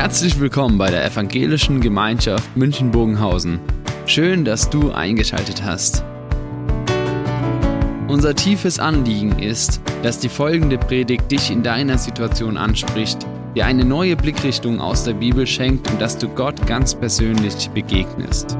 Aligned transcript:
Herzlich 0.00 0.40
willkommen 0.40 0.78
bei 0.78 0.90
der 0.90 1.04
Evangelischen 1.04 1.82
Gemeinschaft 1.82 2.56
München-Bogenhausen. 2.56 3.60
Schön, 4.06 4.46
dass 4.46 4.70
du 4.70 4.92
eingeschaltet 4.92 5.62
hast. 5.62 6.02
Unser 8.08 8.34
tiefes 8.34 8.78
Anliegen 8.78 9.38
ist, 9.38 9.82
dass 10.02 10.18
die 10.18 10.30
folgende 10.30 10.78
Predigt 10.78 11.30
dich 11.30 11.50
in 11.50 11.62
deiner 11.62 11.98
Situation 11.98 12.56
anspricht, 12.56 13.26
dir 13.54 13.66
eine 13.66 13.84
neue 13.84 14.16
Blickrichtung 14.16 14.80
aus 14.80 15.04
der 15.04 15.12
Bibel 15.12 15.46
schenkt 15.46 15.90
und 15.90 16.00
dass 16.00 16.16
du 16.16 16.30
Gott 16.30 16.66
ganz 16.66 16.94
persönlich 16.94 17.68
begegnest. 17.68 18.56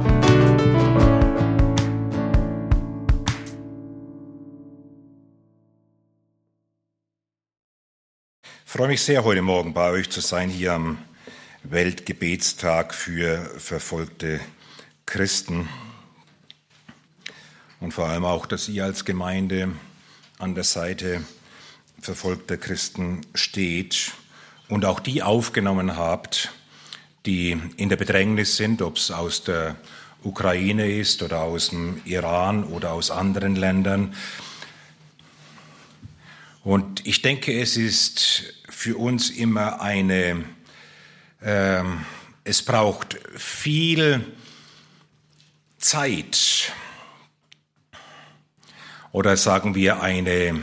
Ich 8.66 8.70
freue 8.70 8.88
mich 8.88 9.02
sehr, 9.02 9.25
heute 9.25 9.41
Morgen 9.41 9.72
bei 9.72 9.91
euch 9.91 10.11
zu 10.11 10.20
sein, 10.20 10.50
hier 10.50 10.75
am 10.75 10.98
Weltgebetstag 11.62 12.95
für 12.95 13.45
verfolgte 13.59 14.41
Christen. 15.05 15.68
Und 17.80 17.92
vor 17.92 18.09
allem 18.09 18.24
auch, 18.24 18.46
dass 18.46 18.68
ihr 18.68 18.84
als 18.84 19.05
Gemeinde 19.05 19.73
an 20.38 20.54
der 20.54 20.65
Seite 20.65 21.23
verfolgter 22.01 22.56
Christen 22.56 23.20
steht 23.34 24.12
und 24.68 24.87
auch 24.87 25.01
die 25.01 25.23
aufgenommen 25.23 25.96
habt, 25.96 26.51
die 27.27 27.60
in 27.77 27.90
der 27.90 27.96
Bedrängnis 27.96 28.56
sind, 28.56 28.80
ob 28.80 28.96
es 28.96 29.10
aus 29.10 29.45
der 29.45 29.77
Ukraine 30.23 30.90
ist 30.90 31.23
oder 31.23 31.42
aus 31.42 31.68
dem 31.68 32.01
Iran 32.06 32.65
oder 32.65 32.92
aus 32.92 33.10
anderen 33.10 33.54
Ländern. 33.54 34.15
Und 36.65 37.06
ich 37.06 37.20
denke, 37.20 37.60
es 37.60 37.77
ist 37.77 38.54
für 38.68 38.96
uns 38.96 39.29
immer 39.29 39.82
eine 39.82 40.45
ähm, 41.43 42.05
es 42.45 42.62
braucht 42.65 43.19
viel 43.37 44.24
Zeit. 45.79 46.73
Oder 49.13 49.37
sagen 49.37 49.74
wir 49.74 50.02
eine 50.02 50.63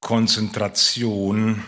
Konzentration 0.00 1.62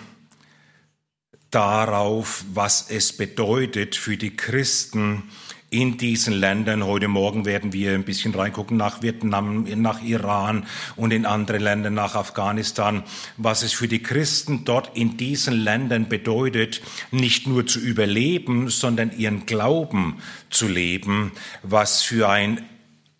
darauf, 1.50 2.44
was 2.52 2.90
es 2.90 3.16
bedeutet 3.16 3.94
für 3.94 4.16
die 4.16 4.36
Christen, 4.36 5.30
in 5.72 5.96
diesen 5.96 6.34
Ländern. 6.34 6.84
Heute 6.84 7.08
Morgen 7.08 7.46
werden 7.46 7.72
wir 7.72 7.94
ein 7.94 8.04
bisschen 8.04 8.34
reingucken 8.34 8.76
nach 8.76 9.00
Vietnam, 9.02 9.64
nach 9.80 10.02
Iran 10.02 10.66
und 10.96 11.12
in 11.12 11.24
andere 11.24 11.56
Länder, 11.56 11.88
nach 11.88 12.14
Afghanistan, 12.14 13.02
was 13.38 13.62
es 13.62 13.72
für 13.72 13.88
die 13.88 14.02
Christen 14.02 14.66
dort 14.66 14.94
in 14.94 15.16
diesen 15.16 15.54
Ländern 15.54 16.08
bedeutet, 16.08 16.82
nicht 17.10 17.46
nur 17.46 17.66
zu 17.66 17.80
überleben, 17.80 18.68
sondern 18.68 19.16
ihren 19.16 19.46
Glauben 19.46 20.18
zu 20.50 20.68
leben, 20.68 21.32
was 21.62 22.02
für 22.02 22.28
ein 22.28 22.60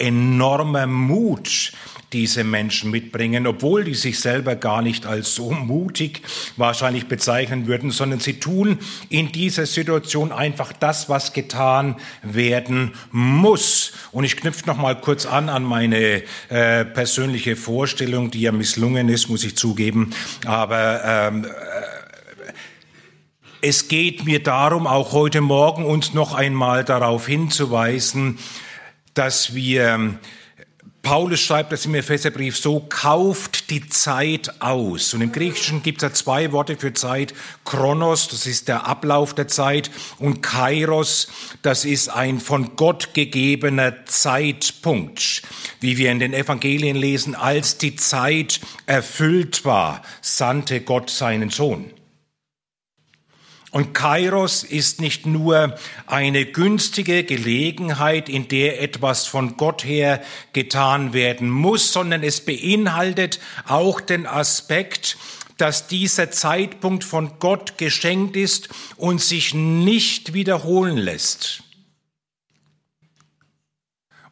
enormer 0.03 0.87
Mut 0.87 1.73
diese 2.13 2.45
Menschen 2.45 2.91
mitbringen, 2.91 3.47
obwohl 3.47 3.85
die 3.85 3.95
sich 3.95 4.21
selber 4.21 4.55
gar 4.55 4.83
nicht 4.83 5.07
als 5.07 5.35
so 5.35 5.51
mutig 5.51 6.23
wahrscheinlich 6.57 7.07
bezeichnen 7.07 7.67
würden, 7.67 7.91
sondern 7.91 8.21
sie 8.21 8.39
tun 8.39 8.79
in 9.09 9.33
dieser 9.33 9.67
Situation 9.67 10.31
einfach 10.31 10.73
das, 10.73 11.09
was 11.09 11.33
getan 11.33 11.97
werden 12.23 12.93
muss. 13.11 13.93
Und 14.13 14.25
ich 14.25 14.37
knüpfe 14.37 14.67
noch 14.67 14.77
mal 14.77 15.01
kurz 15.01 15.27
an 15.27 15.49
an 15.49 15.65
meine 15.65 16.23
äh, 16.49 16.85
persönliche 16.85 17.57
Vorstellung, 17.57 18.31
die 18.31 18.43
ja 18.43 18.53
misslungen 18.53 19.09
ist, 19.09 19.29
muss 19.29 19.45
ich 19.45 19.57
zugeben. 19.57 20.11
Aber 20.45 21.03
ähm, 21.05 21.45
äh, 21.45 21.49
es 23.65 23.87
geht 23.87 24.25
mir 24.25 24.43
darum, 24.43 24.87
auch 24.89 25.13
heute 25.13 25.41
Morgen 25.41 25.85
uns 25.85 26.15
noch 26.15 26.35
einmal 26.35 26.85
darauf 26.85 27.27
hinzuweisen, 27.29 28.39
dass 29.15 29.55
wir 29.55 30.19
Paulus 31.03 31.41
schreibt 31.41 31.73
das 31.73 31.85
im 31.85 31.97
Epheserbrief 31.97 32.57
so, 32.57 32.79
kauft 32.89 33.71
die 33.71 33.89
Zeit 33.89 34.63
aus. 34.63 35.13
Und 35.15 35.21
im 35.21 35.33
Griechischen 35.33 35.83
gibt 35.83 36.01
es 36.01 36.09
ja 36.09 36.15
zwei 36.15 36.53
Worte 36.53 36.77
für 36.77 36.95
Zeit. 36.95 37.35
Chronos, 37.65 38.29
das 38.29 38.47
ist 38.47 38.69
der 38.69 38.87
Ablauf 38.87 39.35
der 39.35 39.49
Zeit, 39.49 39.91
und 40.21 40.43
Kairos, 40.43 41.27
das 41.63 41.85
ist 41.85 42.09
ein 42.09 42.39
von 42.39 42.77
Gott 42.77 43.15
gegebener 43.15 44.07
Zeitpunkt. 44.07 45.43
Wie 45.81 45.99
wir 45.99 46.13
in 46.13 46.21
den 46.21 46.35
Evangelien 46.35 46.97
lesen, 46.97 47.35
als 47.35 47.79
die 47.79 47.97
Zeit 47.97 48.61
erfüllt 48.87 49.65
war, 49.65 50.03
sandte 50.21 50.83
Gott 50.83 51.11
seinen 51.11 51.51
Sohn. 51.51 51.91
Und 53.73 53.95
Kairos 53.95 54.65
ist 54.65 55.01
nicht 55.01 55.25
nur 55.25 55.79
eine 56.07 56.45
günstige 56.45 57.25
Gelegenheit, 57.25 58.29
in 58.29 58.47
der 58.47 58.83
etwas 58.83 59.27
von 59.27 59.57
Gott 59.57 59.83
her 59.83 60.23
getan 60.53 61.15
werden 61.15 61.49
muss, 61.49 61.91
sondern 61.91 62.23
es 62.23 62.45
beinhaltet 62.45 63.41
auch 63.67 64.03
den 64.03 64.27
Aspekt, 64.27 65.17
dass 65.57 65.87
dieser 65.87 66.31
Zeitpunkt 66.31 67.03
von 67.03 67.39
Gott 67.39 67.79
geschenkt 67.79 68.37
ist 68.37 68.69
und 68.99 69.23
sich 69.23 69.55
nicht 69.55 70.35
wiederholen 70.35 70.99
lässt. 70.99 71.63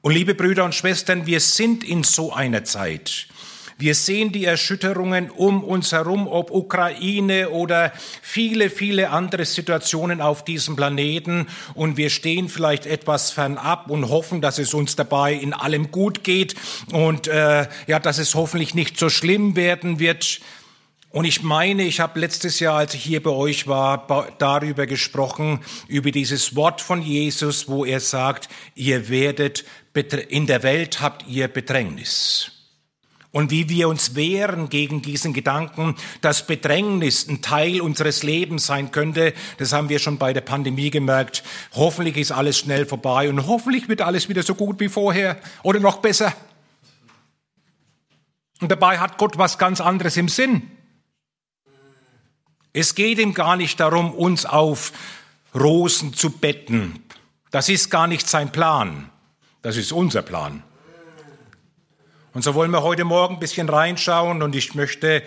Und 0.03 0.13
liebe 0.13 0.35
Brüder 0.35 0.67
und 0.67 0.75
Schwestern, 0.75 1.25
wir 1.25 1.41
sind 1.41 1.83
in 1.83 2.05
so 2.05 2.31
einer 2.31 2.65
Zeit. 2.65 3.30
Wir 3.81 3.95
sehen 3.95 4.31
die 4.31 4.45
Erschütterungen 4.45 5.31
um 5.31 5.65
uns 5.65 5.93
herum, 5.93 6.29
ob 6.29 6.51
Ukraine 6.51 7.49
oder 7.49 7.95
viele, 8.21 8.69
viele 8.69 9.09
andere 9.09 9.47
Situationen 9.47 10.21
auf 10.21 10.45
diesem 10.45 10.77
Planeten. 10.77 11.47
Und 11.73 11.97
wir 11.97 12.11
stehen 12.11 12.51
vielleicht 12.51 12.85
etwas 12.85 13.31
fernab 13.31 13.89
und 13.89 14.11
hoffen, 14.11 14.43
dass 14.43 14.59
es 14.59 14.75
uns 14.75 14.97
dabei 14.97 15.33
in 15.33 15.55
allem 15.55 15.91
gut 15.91 16.25
geht 16.25 16.57
und 16.93 17.27
äh, 17.27 17.69
ja, 17.87 17.99
dass 17.99 18.19
es 18.19 18.35
hoffentlich 18.35 18.75
nicht 18.75 18.99
so 18.99 19.09
schlimm 19.09 19.57
werden 19.57 19.99
wird. 19.99 20.43
Und 21.09 21.25
ich 21.25 21.43
meine, 21.43 21.85
ich 21.85 22.01
habe 22.01 22.21
letztes 22.21 22.61
Jahr, 22.61 22.77
als 22.77 22.93
ich 22.93 23.03
hier 23.03 23.23
bei 23.23 23.31
euch 23.31 23.67
war, 23.67 24.07
darüber 24.37 24.87
gesprochen, 24.87 25.61
über 25.89 26.11
dieses 26.11 26.55
Wort 26.55 26.83
von 26.83 27.01
Jesus, 27.01 27.67
wo 27.67 27.87
er 27.87 28.01
sagt, 28.01 28.51
ihr 28.75 29.09
werdet, 29.09 29.65
in 30.29 30.47
der 30.47 30.63
Welt 30.63 31.01
habt 31.01 31.27
ihr 31.27 31.49
Bedrängnis 31.49 32.60
und 33.33 33.51
wie 33.51 33.69
wir 33.69 33.89
uns 33.89 34.15
wehren 34.15 34.69
gegen 34.69 35.03
diesen 35.03 35.33
Gedanken, 35.33 35.95
dass 36.21 36.47
Bedrängnis 36.47 37.29
ein 37.29 37.43
Teil 37.43 37.81
unseres 37.81 38.23
Lebens 38.23 38.67
sein 38.67 38.91
könnte. 38.91 39.35
Das 39.59 39.73
haben 39.73 39.89
wir 39.89 39.99
schon 39.99 40.19
bei 40.19 40.33
der 40.33 40.41
Pandemie 40.41 40.91
gemerkt. 40.91 41.45
Hoffentlich 41.73 42.17
ist 42.17 42.33
alles 42.33 42.59
schnell 42.59 42.87
vorbei 42.87 43.29
und 43.29 43.47
hoffentlich 43.47 43.89
wird 43.89 44.03
alles 44.03 44.29
wieder 44.29 44.43
so 44.43 44.55
gut 44.55 44.81
wie 44.81 44.89
vorher 44.89 45.41
oder 45.63 45.79
noch 45.79 45.99
besser. 45.99 46.35
Und 48.61 48.71
dabei 48.71 48.99
hat 48.99 49.17
Gott 49.17 49.39
was 49.39 49.59
ganz 49.59 49.81
anderes 49.81 50.17
im 50.17 50.29
Sinn. 50.29 50.71
Es 52.73 52.95
geht 52.95 53.19
ihm 53.19 53.35
gar 53.35 53.57
nicht 53.57 53.81
darum, 53.81 54.13
uns 54.13 54.45
auf 54.45 54.93
Rosen 55.55 56.15
zu 56.15 56.31
betten. 56.31 57.03
Das 57.51 57.69
ist 57.69 57.91
gar 57.91 58.07
nicht 58.07 58.29
sein 58.29 58.53
Plan. 58.53 59.11
Das 59.63 59.77
ist 59.77 59.93
unser 59.93 60.23
Plan. 60.23 60.63
Und 62.33 62.43
so 62.43 62.55
wollen 62.55 62.71
wir 62.71 62.85
heute 62.85 63.05
Morgen 63.05 63.35
ein 63.35 63.41
bisschen 63.41 63.69
reinschauen 63.69 64.43
und 64.43 64.55
ich 64.55 64.77
möchte 64.77 65.25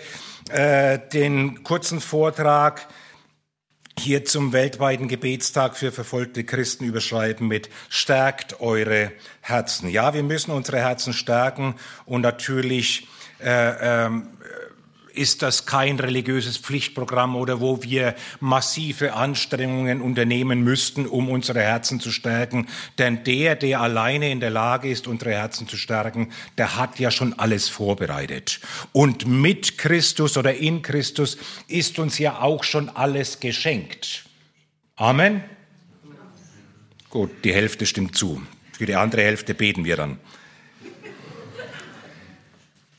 äh, 0.48 0.98
den 1.12 1.62
kurzen 1.62 2.00
Vortrag 2.00 2.88
hier 3.98 4.24
zum 4.24 4.54
weltweiten 4.54 5.06
Gebetstag 5.06 5.76
für 5.76 5.92
verfolgte 5.92 6.44
Christen 6.44 6.84
überschreiben 6.84 7.46
mit 7.46 7.68
Stärkt 7.90 8.60
eure 8.60 9.12
Herzen. 9.42 9.90
Ja, 9.90 10.14
wir 10.14 10.22
müssen 10.22 10.50
unsere 10.50 10.78
Herzen 10.78 11.12
stärken 11.12 11.74
und 12.06 12.22
natürlich 12.22 13.06
äh, 13.38 14.06
ähm, 14.06 14.28
ist 15.14 15.42
das 15.42 15.66
kein 15.66 15.98
religiöses 15.98 16.58
Pflichtprogramm 16.58 17.36
oder 17.36 17.60
wo 17.60 17.82
wir 17.82 18.14
massive 18.40 19.14
Anstrengungen 19.14 20.00
unternehmen 20.00 20.62
müssten, 20.62 21.06
um 21.06 21.30
unsere 21.30 21.60
Herzen 21.60 22.00
zu 22.00 22.10
stärken. 22.10 22.68
Denn 22.98 23.24
der, 23.24 23.56
der 23.56 23.80
alleine 23.80 24.30
in 24.30 24.40
der 24.40 24.50
Lage 24.50 24.88
ist, 24.88 25.06
unsere 25.06 25.30
Herzen 25.30 25.68
zu 25.68 25.76
stärken, 25.76 26.32
der 26.58 26.76
hat 26.76 26.98
ja 26.98 27.10
schon 27.10 27.32
alles 27.38 27.68
vorbereitet. 27.68 28.60
Und 28.92 29.26
mit 29.26 29.78
Christus 29.78 30.36
oder 30.36 30.54
in 30.54 30.82
Christus 30.82 31.38
ist 31.68 31.98
uns 31.98 32.18
ja 32.18 32.40
auch 32.40 32.64
schon 32.64 32.88
alles 32.88 33.40
geschenkt. 33.40 34.24
Amen. 34.96 35.42
Gut, 37.10 37.30
die 37.44 37.54
Hälfte 37.54 37.86
stimmt 37.86 38.16
zu. 38.16 38.42
Für 38.72 38.86
die 38.86 38.96
andere 38.96 39.22
Hälfte 39.22 39.54
beten 39.54 39.84
wir 39.84 39.96
dann. 39.96 40.18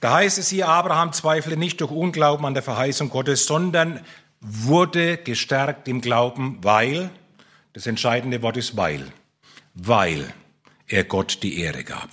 Da 0.06 0.14
heißt 0.14 0.38
es 0.38 0.50
hier, 0.50 0.68
Abraham 0.68 1.14
zweifle 1.14 1.58
nicht 1.58 1.82
durch 1.82 1.90
Unglauben 1.90 2.46
an 2.46 2.54
der 2.54 2.62
Verheißung 2.62 3.10
Gottes, 3.10 3.48
sondern 3.48 4.02
wurde 4.40 5.18
gestärkt 5.18 5.88
im 5.88 6.00
Glauben, 6.00 6.60
weil, 6.62 7.10
das 7.74 7.88
entscheidende 7.88 8.44
Wort 8.44 8.56
ist 8.56 8.78
weil, 8.78 9.12
weil 9.74 10.32
er 10.86 11.06
Gott 11.06 11.40
die 11.42 11.60
Ehre 11.60 11.84
gab. 11.84 12.12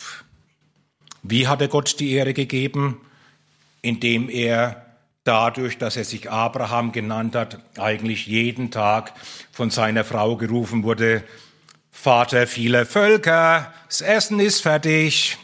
Wie 1.22 1.46
hat 1.48 1.60
er 1.60 1.68
Gott 1.68 2.00
die 2.00 2.12
Ehre 2.12 2.32
gegeben? 2.32 2.98
Indem 3.82 4.30
er 4.30 4.86
dadurch, 5.24 5.76
dass 5.76 5.98
er 5.98 6.04
sich 6.04 6.30
Abraham 6.30 6.92
genannt 6.92 7.36
hat, 7.36 7.58
eigentlich 7.78 8.26
jeden 8.26 8.70
Tag 8.70 9.12
von 9.52 9.68
seiner 9.68 10.04
Frau 10.04 10.38
gerufen 10.38 10.82
wurde, 10.82 11.24
Vater 11.90 12.46
vieler 12.46 12.86
Völker, 12.86 13.70
das 13.86 14.00
Essen 14.00 14.40
ist 14.40 14.62
fertig. 14.62 15.36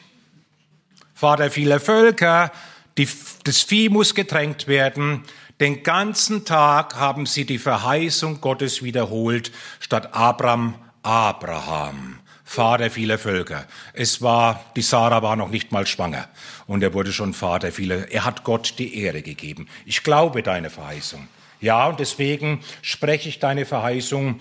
Vater 1.19 1.51
vieler 1.51 1.81
Völker, 1.81 2.53
die, 2.97 3.09
das 3.43 3.63
Vieh 3.63 3.89
muss 3.89 4.15
getränkt 4.15 4.69
werden. 4.69 5.25
Den 5.59 5.83
ganzen 5.83 6.45
Tag 6.45 6.95
haben 6.95 7.27
sie 7.27 7.45
die 7.45 7.59
Verheißung 7.59 8.41
Gottes 8.41 8.85
wiederholt, 8.85 9.51
statt 9.81 10.11
Abraham, 10.15 10.77
Abraham. 11.03 12.21
Vater 12.45 12.89
vieler 12.89 13.19
Völker. 13.19 13.67
Es 13.95 14.23
war, 14.23 14.65
die 14.77 14.83
Sarah 14.83 15.21
war 15.21 15.35
noch 15.35 15.51
nicht 15.51 15.73
mal 15.73 15.89
schwanger 15.89 16.29
und 16.69 16.85
er 16.85 16.95
wurde 16.95 17.13
schon 17.13 17.35
Vater 17.35 17.73
vieler. 17.73 18.13
Er 18.13 18.25
hat 18.25 18.45
Gott 18.45 18.75
die 18.79 19.03
Ehre 19.03 19.23
gegeben. 19.23 19.67
Ich 19.87 20.05
glaube 20.05 20.45
deine 20.45 20.71
Verheißung. 20.71 21.27
Ja, 21.61 21.89
und 21.89 21.99
deswegen 21.99 22.61
spreche 22.81 23.29
ich 23.29 23.41
deine 23.41 23.67
Verheißung 23.67 24.39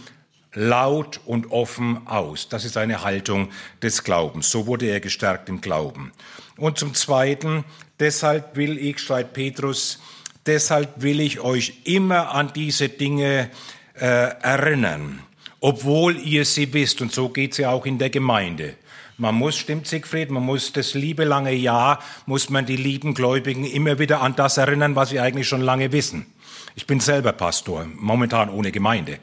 laut 0.53 1.19
und 1.25 1.51
offen 1.51 2.07
aus. 2.07 2.49
Das 2.49 2.65
ist 2.65 2.77
eine 2.77 3.03
Haltung 3.03 3.49
des 3.81 4.03
Glaubens. 4.03 4.49
So 4.49 4.67
wurde 4.67 4.87
er 4.87 4.99
gestärkt 4.99 5.49
im 5.49 5.61
Glauben. 5.61 6.11
Und 6.57 6.77
zum 6.77 6.93
Zweiten, 6.93 7.63
deshalb 7.99 8.55
will 8.55 8.77
ich, 8.77 8.99
schreibt 8.99 9.33
Petrus, 9.33 9.99
deshalb 10.45 11.01
will 11.01 11.19
ich 11.19 11.39
euch 11.39 11.81
immer 11.83 12.33
an 12.33 12.51
diese 12.53 12.89
Dinge 12.89 13.49
äh, 13.93 14.05
erinnern 14.05 15.21
obwohl 15.59 16.17
ihr 16.17 16.45
sie 16.45 16.73
wisst. 16.73 17.01
Und 17.01 17.11
so 17.11 17.29
geht 17.29 17.53
es 17.53 17.57
ja 17.57 17.71
auch 17.71 17.85
in 17.85 17.97
der 17.97 18.09
Gemeinde. 18.09 18.75
Man 19.17 19.35
muss, 19.35 19.57
stimmt 19.57 19.87
Siegfried, 19.87 20.29
man 20.29 20.43
muss 20.43 20.73
das 20.73 20.93
liebe 20.93 21.23
lange 21.23 21.53
Jahr, 21.53 21.99
muss 22.27 22.49
man 22.49 22.67
die 22.67 22.75
lieben 22.75 23.15
Gläubigen 23.15 23.65
immer 23.65 23.97
wieder 23.97 24.21
an 24.21 24.35
das 24.35 24.57
erinnern, 24.57 24.95
was 24.95 25.09
sie 25.09 25.19
eigentlich 25.19 25.47
schon 25.47 25.61
lange 25.61 25.91
wissen. 25.91 26.27
Ich 26.75 26.85
bin 26.85 26.99
selber 26.99 27.31
Pastor, 27.31 27.87
momentan 27.95 28.49
ohne 28.49 28.71
Gemeinde. 28.71 29.17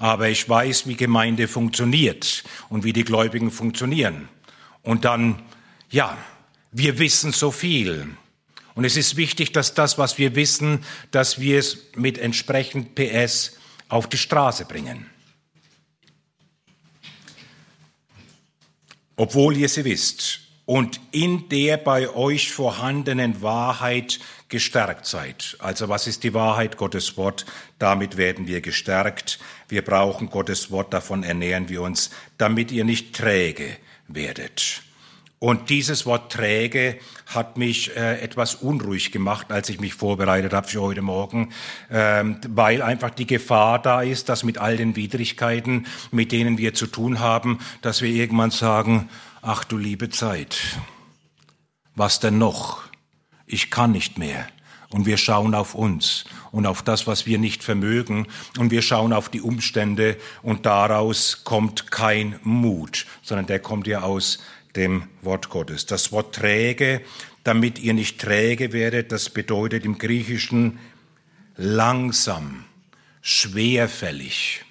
Aber 0.00 0.28
ich 0.28 0.48
weiß, 0.48 0.88
wie 0.88 0.96
Gemeinde 0.96 1.46
funktioniert 1.46 2.42
und 2.68 2.82
wie 2.82 2.92
die 2.92 3.04
Gläubigen 3.04 3.52
funktionieren. 3.52 4.28
Und 4.82 5.04
dann, 5.04 5.40
ja, 5.90 6.18
wir 6.72 6.98
wissen 6.98 7.30
so 7.30 7.52
viel. 7.52 8.08
Und 8.74 8.84
es 8.84 8.96
ist 8.96 9.16
wichtig, 9.16 9.52
dass 9.52 9.74
das, 9.74 9.96
was 9.96 10.18
wir 10.18 10.34
wissen, 10.34 10.84
dass 11.12 11.38
wir 11.38 11.60
es 11.60 11.78
mit 11.94 12.18
entsprechend 12.18 12.96
PS 12.96 13.52
auf 13.88 14.08
die 14.08 14.18
Straße 14.18 14.64
bringen. 14.64 15.06
obwohl 19.20 19.54
ihr 19.54 19.68
sie 19.68 19.84
wisst 19.84 20.40
und 20.64 20.98
in 21.10 21.50
der 21.50 21.76
bei 21.76 22.08
euch 22.08 22.50
vorhandenen 22.50 23.42
Wahrheit 23.42 24.18
gestärkt 24.50 25.06
seid. 25.06 25.56
Also 25.60 25.88
was 25.88 26.06
ist 26.06 26.22
die 26.24 26.34
Wahrheit? 26.34 26.76
Gottes 26.76 27.16
Wort. 27.16 27.46
Damit 27.78 28.16
werden 28.16 28.46
wir 28.46 28.60
gestärkt. 28.60 29.38
Wir 29.68 29.82
brauchen 29.82 30.28
Gottes 30.28 30.70
Wort, 30.70 30.92
davon 30.92 31.22
ernähren 31.22 31.68
wir 31.68 31.82
uns, 31.82 32.10
damit 32.36 32.70
ihr 32.70 32.84
nicht 32.84 33.14
träge 33.16 33.76
werdet. 34.08 34.82
Und 35.38 35.70
dieses 35.70 36.04
Wort 36.04 36.30
träge 36.30 36.98
hat 37.24 37.56
mich 37.56 37.96
äh, 37.96 38.20
etwas 38.20 38.56
unruhig 38.56 39.10
gemacht, 39.10 39.50
als 39.50 39.70
ich 39.70 39.80
mich 39.80 39.94
vorbereitet 39.94 40.52
habe 40.52 40.68
für 40.68 40.82
heute 40.82 41.00
Morgen, 41.00 41.54
ähm, 41.90 42.36
weil 42.46 42.82
einfach 42.82 43.08
die 43.08 43.26
Gefahr 43.26 43.78
da 43.78 44.02
ist, 44.02 44.28
dass 44.28 44.44
mit 44.44 44.58
all 44.58 44.76
den 44.76 44.96
Widrigkeiten, 44.96 45.86
mit 46.10 46.30
denen 46.30 46.58
wir 46.58 46.74
zu 46.74 46.86
tun 46.86 47.20
haben, 47.20 47.58
dass 47.80 48.02
wir 48.02 48.10
irgendwann 48.10 48.50
sagen, 48.50 49.08
ach 49.40 49.64
du 49.64 49.78
liebe 49.78 50.10
Zeit, 50.10 50.58
was 51.94 52.20
denn 52.20 52.36
noch? 52.36 52.89
Ich 53.52 53.70
kann 53.70 53.92
nicht 53.92 54.16
mehr. 54.16 54.46
Und 54.90 55.06
wir 55.06 55.16
schauen 55.16 55.54
auf 55.54 55.74
uns 55.74 56.24
und 56.50 56.66
auf 56.66 56.82
das, 56.82 57.06
was 57.06 57.24
wir 57.26 57.38
nicht 57.38 57.62
vermögen. 57.62 58.26
Und 58.58 58.70
wir 58.70 58.82
schauen 58.82 59.12
auf 59.12 59.28
die 59.28 59.40
Umstände 59.40 60.16
und 60.42 60.66
daraus 60.66 61.44
kommt 61.44 61.90
kein 61.90 62.40
Mut, 62.42 63.06
sondern 63.22 63.46
der 63.46 63.60
kommt 63.60 63.86
ja 63.86 64.02
aus 64.02 64.40
dem 64.76 65.04
Wort 65.22 65.48
Gottes. 65.48 65.86
Das 65.86 66.10
Wort 66.12 66.34
träge, 66.34 67.02
damit 67.44 67.78
ihr 67.78 67.94
nicht 67.94 68.20
träge 68.20 68.72
werdet, 68.72 69.12
das 69.12 69.30
bedeutet 69.30 69.84
im 69.84 69.98
Griechischen 69.98 70.78
langsam, 71.56 72.64
schwerfällig. 73.20 74.64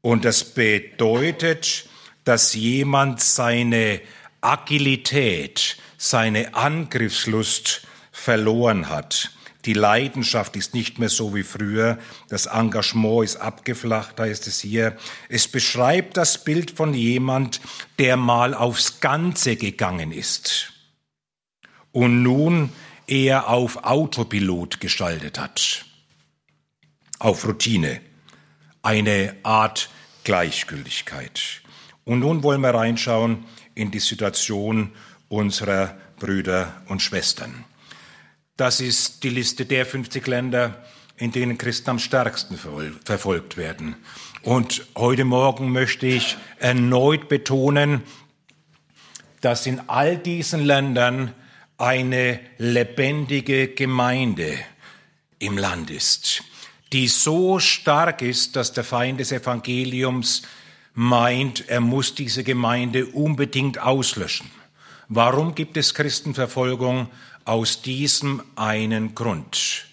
Und 0.00 0.24
das 0.24 0.44
bedeutet, 0.44 1.88
dass 2.24 2.54
jemand 2.54 3.20
seine 3.20 4.00
Agilität, 4.42 5.78
seine 5.96 6.54
Angriffslust 6.54 7.86
verloren 8.10 8.88
hat. 8.88 9.30
Die 9.64 9.72
Leidenschaft 9.72 10.56
ist 10.56 10.74
nicht 10.74 10.98
mehr 10.98 11.08
so 11.08 11.34
wie 11.34 11.44
früher. 11.44 11.98
Das 12.28 12.46
Engagement 12.46 13.24
ist 13.24 13.36
abgeflacht, 13.36 14.18
heißt 14.18 14.48
es 14.48 14.60
hier. 14.60 14.96
Es 15.28 15.46
beschreibt 15.46 16.16
das 16.16 16.42
Bild 16.42 16.72
von 16.72 16.92
jemand, 16.92 17.60
der 17.98 18.16
mal 18.16 18.54
aufs 18.54 18.98
Ganze 18.98 19.54
gegangen 19.56 20.10
ist 20.10 20.72
und 21.92 22.24
nun 22.24 22.72
eher 23.06 23.48
auf 23.48 23.84
Autopilot 23.84 24.80
geschaltet 24.80 25.38
hat, 25.38 25.84
auf 27.20 27.46
Routine, 27.46 28.00
eine 28.82 29.36
Art 29.44 29.88
Gleichgültigkeit. 30.24 31.62
Und 32.04 32.20
nun 32.20 32.42
wollen 32.42 32.62
wir 32.62 32.74
reinschauen 32.74 33.44
in 33.74 33.90
die 33.90 34.00
Situation 34.00 34.92
unserer 35.28 35.96
Brüder 36.18 36.82
und 36.88 37.02
Schwestern. 37.02 37.64
Das 38.56 38.80
ist 38.80 39.24
die 39.24 39.30
Liste 39.30 39.64
der 39.64 39.86
50 39.86 40.26
Länder, 40.26 40.84
in 41.16 41.32
denen 41.32 41.58
Christen 41.58 41.90
am 41.90 41.98
stärksten 41.98 42.56
verfolgt 42.56 43.56
werden. 43.56 43.96
Und 44.42 44.86
heute 44.96 45.24
Morgen 45.24 45.72
möchte 45.72 46.06
ich 46.06 46.36
erneut 46.58 47.28
betonen, 47.28 48.02
dass 49.40 49.66
in 49.66 49.80
all 49.88 50.16
diesen 50.16 50.64
Ländern 50.64 51.34
eine 51.78 52.40
lebendige 52.58 53.68
Gemeinde 53.68 54.58
im 55.38 55.58
Land 55.58 55.90
ist, 55.90 56.44
die 56.92 57.08
so 57.08 57.58
stark 57.58 58.22
ist, 58.22 58.54
dass 58.54 58.72
der 58.72 58.84
Feind 58.84 59.18
des 59.18 59.32
Evangeliums 59.32 60.42
meint, 60.94 61.68
er 61.68 61.80
muss 61.80 62.14
diese 62.14 62.44
Gemeinde 62.44 63.06
unbedingt 63.06 63.78
auslöschen. 63.78 64.50
Warum 65.08 65.54
gibt 65.54 65.76
es 65.76 65.94
Christenverfolgung? 65.94 67.08
aus 67.44 67.82
diesem 67.82 68.42
einen 68.56 69.14
Grund. 69.14 69.86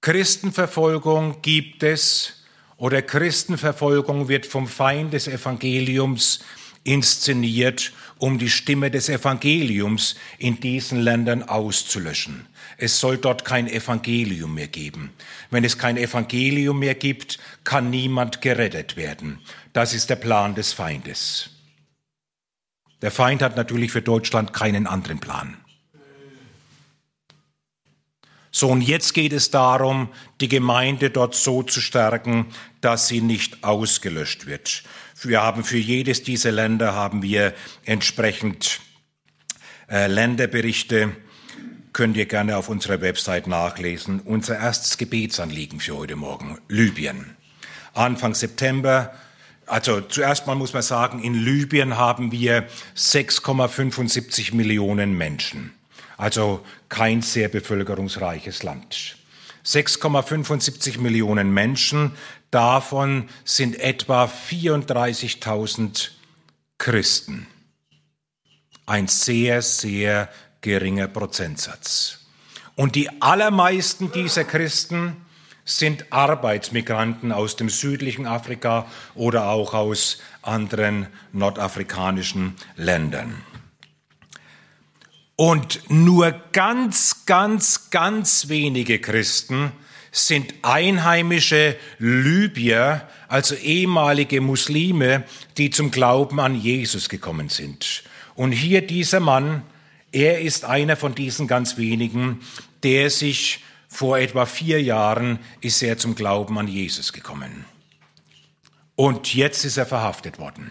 Christenverfolgung 0.00 1.42
gibt 1.42 1.82
es 1.82 2.44
oder 2.76 3.02
Christenverfolgung 3.02 4.28
wird 4.28 4.46
vom 4.46 4.66
Feind 4.66 5.12
des 5.12 5.28
Evangeliums 5.28 6.40
inszeniert, 6.84 7.92
um 8.20 8.38
die 8.38 8.50
Stimme 8.50 8.90
des 8.90 9.08
Evangeliums 9.08 10.14
in 10.38 10.60
diesen 10.60 11.00
Ländern 11.00 11.42
auszulöschen. 11.42 12.46
Es 12.76 13.00
soll 13.00 13.16
dort 13.16 13.44
kein 13.44 13.66
Evangelium 13.66 14.54
mehr 14.54 14.68
geben. 14.68 15.10
Wenn 15.50 15.64
es 15.64 15.78
kein 15.78 15.96
Evangelium 15.96 16.78
mehr 16.78 16.94
gibt, 16.94 17.38
kann 17.64 17.90
niemand 17.90 18.42
gerettet 18.42 18.96
werden. 18.96 19.38
Das 19.72 19.94
ist 19.94 20.10
der 20.10 20.16
Plan 20.16 20.54
des 20.54 20.72
Feindes. 20.72 21.50
Der 23.00 23.10
Feind 23.10 23.40
hat 23.40 23.56
natürlich 23.56 23.90
für 23.90 24.02
Deutschland 24.02 24.52
keinen 24.52 24.86
anderen 24.86 25.20
Plan. 25.20 25.56
So, 28.52 28.68
und 28.68 28.82
jetzt 28.82 29.14
geht 29.14 29.32
es 29.32 29.50
darum, 29.50 30.08
die 30.40 30.48
Gemeinde 30.48 31.10
dort 31.10 31.34
so 31.34 31.62
zu 31.62 31.80
stärken, 31.80 32.46
dass 32.80 33.06
sie 33.06 33.20
nicht 33.20 33.62
ausgelöscht 33.62 34.46
wird. 34.46 34.82
Wir 35.22 35.42
haben 35.42 35.64
für 35.64 35.78
jedes 35.78 36.22
dieser 36.22 36.50
Länder 36.50 36.94
haben 36.94 37.22
wir 37.22 37.54
entsprechend 37.84 38.80
äh, 39.88 40.06
Länderberichte. 40.08 41.12
Könnt 41.92 42.16
ihr 42.16 42.26
gerne 42.26 42.56
auf 42.56 42.68
unserer 42.68 43.00
Website 43.00 43.46
nachlesen. 43.46 44.20
Unser 44.20 44.58
erstes 44.58 44.98
Gebetsanliegen 44.98 45.78
für 45.80 45.96
heute 45.96 46.16
Morgen, 46.16 46.58
Libyen. 46.68 47.36
Anfang 47.94 48.34
September 48.34 49.12
also 49.70 50.00
zuerst 50.00 50.48
mal 50.48 50.56
muss 50.56 50.72
man 50.72 50.82
sagen, 50.82 51.22
in 51.22 51.34
Libyen 51.34 51.96
haben 51.96 52.32
wir 52.32 52.66
6,75 52.96 54.52
Millionen 54.52 55.16
Menschen. 55.16 55.72
Also 56.16 56.66
kein 56.90 57.22
sehr 57.22 57.48
bevölkerungsreiches 57.48 58.62
Land. 58.62 59.16
6,75 59.64 60.98
Millionen 60.98 61.54
Menschen, 61.54 62.12
davon 62.50 63.30
sind 63.44 63.80
etwa 63.80 64.24
34.000 64.24 66.10
Christen. 66.76 67.46
Ein 68.84 69.06
sehr, 69.06 69.62
sehr 69.62 70.28
geringer 70.60 71.08
Prozentsatz. 71.08 72.18
Und 72.74 72.96
die 72.96 73.22
allermeisten 73.22 74.10
dieser 74.12 74.44
Christen 74.44 75.16
sind 75.64 76.12
Arbeitsmigranten 76.12 77.32
aus 77.32 77.56
dem 77.56 77.68
südlichen 77.68 78.26
Afrika 78.26 78.86
oder 79.14 79.48
auch 79.48 79.74
aus 79.74 80.18
anderen 80.42 81.06
nordafrikanischen 81.32 82.56
Ländern. 82.76 83.42
Und 85.40 85.88
nur 85.88 86.32
ganz, 86.52 87.24
ganz, 87.24 87.88
ganz 87.88 88.50
wenige 88.50 88.98
Christen 88.98 89.72
sind 90.12 90.52
einheimische 90.60 91.78
Libyer, 91.98 93.08
also 93.26 93.54
ehemalige 93.54 94.42
Muslime, 94.42 95.24
die 95.56 95.70
zum 95.70 95.90
Glauben 95.90 96.40
an 96.40 96.54
Jesus 96.54 97.08
gekommen 97.08 97.48
sind. 97.48 98.04
Und 98.34 98.52
hier 98.52 98.86
dieser 98.86 99.20
Mann, 99.20 99.62
er 100.12 100.42
ist 100.42 100.66
einer 100.66 100.94
von 100.94 101.14
diesen 101.14 101.46
ganz 101.46 101.78
wenigen, 101.78 102.42
der 102.82 103.08
sich 103.08 103.64
vor 103.88 104.18
etwa 104.18 104.44
vier 104.44 104.82
Jahren 104.82 105.38
ist 105.62 105.82
er 105.82 105.96
zum 105.96 106.16
Glauben 106.16 106.58
an 106.58 106.68
Jesus 106.68 107.14
gekommen. 107.14 107.64
Und 108.94 109.34
jetzt 109.34 109.64
ist 109.64 109.78
er 109.78 109.86
verhaftet 109.86 110.38
worden. 110.38 110.70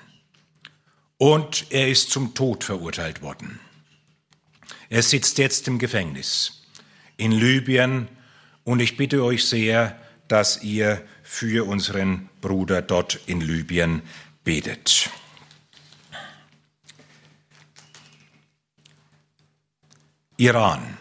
Und 1.18 1.66
er 1.72 1.88
ist 1.88 2.12
zum 2.12 2.36
Tod 2.36 2.64
verurteilt 2.64 3.24
worden. 3.24 3.60
Er 4.90 5.04
sitzt 5.04 5.38
jetzt 5.38 5.68
im 5.68 5.78
Gefängnis 5.78 6.64
in 7.16 7.32
Libyen 7.32 8.08
und 8.64 8.80
ich 8.80 8.98
bitte 8.98 9.24
euch 9.24 9.46
sehr, 9.46 9.96
dass 10.28 10.64
ihr 10.64 11.02
für 11.22 11.68
unseren 11.68 12.30
Bruder 12.42 12.82
dort 12.82 13.20
in 13.28 13.42
Libyen 13.42 14.02
betet. 14.44 15.10
Iran. 20.38 20.98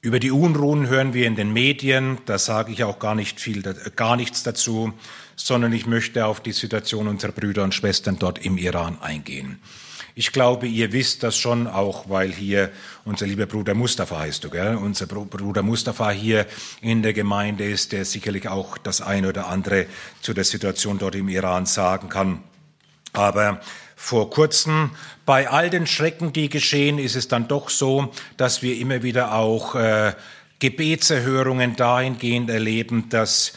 Über 0.00 0.20
die 0.20 0.30
Unruhen 0.30 0.86
hören 0.86 1.14
wir 1.14 1.26
in 1.26 1.34
den 1.34 1.52
Medien, 1.52 2.18
da 2.26 2.38
sage 2.38 2.72
ich 2.72 2.84
auch 2.84 3.00
gar 3.00 3.16
nicht 3.16 3.40
viel, 3.40 3.60
gar 3.96 4.16
nichts 4.16 4.44
dazu, 4.44 4.94
sondern 5.34 5.72
ich 5.72 5.86
möchte 5.86 6.26
auf 6.26 6.40
die 6.40 6.52
Situation 6.52 7.08
unserer 7.08 7.32
Brüder 7.32 7.64
und 7.64 7.74
Schwestern 7.74 8.18
dort 8.18 8.38
im 8.38 8.56
Iran 8.56 9.02
eingehen. 9.02 9.58
Ich 10.18 10.32
glaube, 10.32 10.66
ihr 10.66 10.92
wisst 10.92 11.24
das 11.24 11.36
schon, 11.36 11.66
auch 11.66 12.08
weil 12.08 12.32
hier 12.32 12.70
unser 13.04 13.26
lieber 13.26 13.44
Bruder 13.44 13.74
Mustafa 13.74 14.20
heißt 14.20 14.42
du, 14.44 14.48
gell? 14.48 14.76
Unser 14.76 15.04
Bruder 15.04 15.62
Mustafa 15.62 16.08
hier 16.10 16.46
in 16.80 17.02
der 17.02 17.12
Gemeinde 17.12 17.64
ist, 17.64 17.92
der 17.92 18.06
sicherlich 18.06 18.48
auch 18.48 18.78
das 18.78 19.02
eine 19.02 19.28
oder 19.28 19.48
andere 19.48 19.84
zu 20.22 20.32
der 20.32 20.44
Situation 20.44 20.96
dort 20.96 21.16
im 21.16 21.28
Iran 21.28 21.66
sagen 21.66 22.08
kann. 22.08 22.42
Aber 23.12 23.60
vor 23.94 24.30
kurzem, 24.30 24.92
bei 25.26 25.50
all 25.50 25.68
den 25.68 25.86
Schrecken, 25.86 26.32
die 26.32 26.48
geschehen, 26.48 26.98
ist 26.98 27.14
es 27.14 27.28
dann 27.28 27.46
doch 27.46 27.68
so, 27.68 28.10
dass 28.38 28.62
wir 28.62 28.78
immer 28.78 29.02
wieder 29.02 29.34
auch 29.34 29.74
äh, 29.74 30.14
Gebetserhörungen 30.60 31.76
dahingehend 31.76 32.48
erleben, 32.48 33.10
dass 33.10 33.52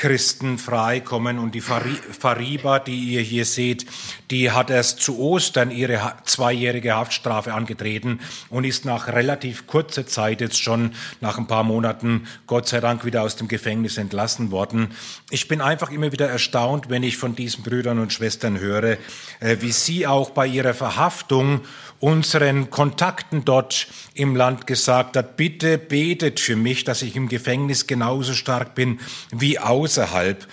Christen 0.00 0.56
freikommen. 0.56 1.38
Und 1.38 1.54
die 1.54 1.60
Fariba, 1.60 2.78
die 2.78 3.12
ihr 3.12 3.20
hier 3.20 3.44
seht, 3.44 3.84
die 4.30 4.50
hat 4.50 4.70
erst 4.70 5.00
zu 5.00 5.18
Ostern 5.18 5.70
ihre 5.70 6.14
zweijährige 6.24 6.96
Haftstrafe 6.96 7.52
angetreten 7.52 8.20
und 8.48 8.64
ist 8.64 8.86
nach 8.86 9.08
relativ 9.08 9.66
kurzer 9.66 10.06
Zeit 10.06 10.40
jetzt 10.40 10.58
schon 10.58 10.92
nach 11.20 11.36
ein 11.36 11.46
paar 11.46 11.64
Monaten 11.64 12.26
Gott 12.46 12.66
sei 12.66 12.80
Dank 12.80 13.04
wieder 13.04 13.22
aus 13.22 13.36
dem 13.36 13.46
Gefängnis 13.46 13.98
entlassen 13.98 14.50
worden. 14.50 14.88
Ich 15.28 15.48
bin 15.48 15.60
einfach 15.60 15.90
immer 15.90 16.12
wieder 16.12 16.30
erstaunt, 16.30 16.88
wenn 16.88 17.02
ich 17.02 17.18
von 17.18 17.36
diesen 17.36 17.62
Brüdern 17.62 17.98
und 17.98 18.14
Schwestern 18.14 18.58
höre, 18.58 18.96
äh, 19.40 19.56
wie 19.60 19.72
sie 19.72 20.06
auch 20.06 20.30
bei 20.30 20.46
ihrer 20.46 20.72
Verhaftung 20.72 21.60
unseren 22.00 22.70
Kontakten 22.70 23.44
dort 23.44 23.86
im 24.14 24.34
Land 24.34 24.66
gesagt 24.66 25.16
hat, 25.16 25.36
bitte 25.36 25.78
betet 25.78 26.40
für 26.40 26.56
mich, 26.56 26.84
dass 26.84 27.02
ich 27.02 27.14
im 27.14 27.28
Gefängnis 27.28 27.86
genauso 27.86 28.32
stark 28.32 28.74
bin 28.74 28.98
wie 29.30 29.58
außerhalb. 29.58 30.46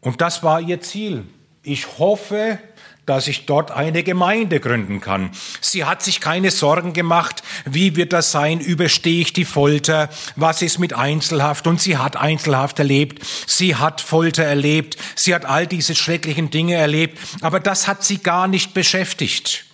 Und 0.00 0.20
das 0.20 0.42
war 0.42 0.60
ihr 0.60 0.80
Ziel. 0.80 1.24
Ich 1.62 1.98
hoffe, 1.98 2.58
dass 3.06 3.28
ich 3.28 3.46
dort 3.46 3.70
eine 3.70 4.02
Gemeinde 4.02 4.60
gründen 4.60 5.00
kann. 5.00 5.30
Sie 5.60 5.84
hat 5.84 6.02
sich 6.02 6.20
keine 6.20 6.50
Sorgen 6.50 6.92
gemacht, 6.92 7.42
wie 7.64 7.96
wird 7.96 8.12
das 8.12 8.32
sein, 8.32 8.60
überstehe 8.60 9.20
ich 9.22 9.32
die 9.32 9.44
Folter, 9.44 10.10
was 10.34 10.60
ist 10.60 10.78
mit 10.78 10.92
Einzelhaft 10.92 11.68
und 11.68 11.80
sie 11.80 11.96
hat 11.96 12.16
Einzelhaft 12.16 12.80
erlebt, 12.80 13.24
sie 13.46 13.76
hat 13.76 14.00
Folter 14.00 14.42
erlebt, 14.42 14.96
sie 15.14 15.34
hat 15.34 15.44
all 15.44 15.68
diese 15.68 15.94
schrecklichen 15.94 16.50
Dinge 16.50 16.74
erlebt, 16.74 17.18
aber 17.40 17.60
das 17.60 17.86
hat 17.86 18.02
sie 18.04 18.18
gar 18.18 18.48
nicht 18.48 18.74
beschäftigt. 18.74 19.65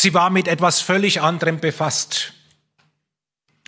Sie 0.00 0.14
war 0.14 0.30
mit 0.30 0.46
etwas 0.46 0.80
völlig 0.80 1.22
anderem 1.22 1.58
befasst. 1.58 2.32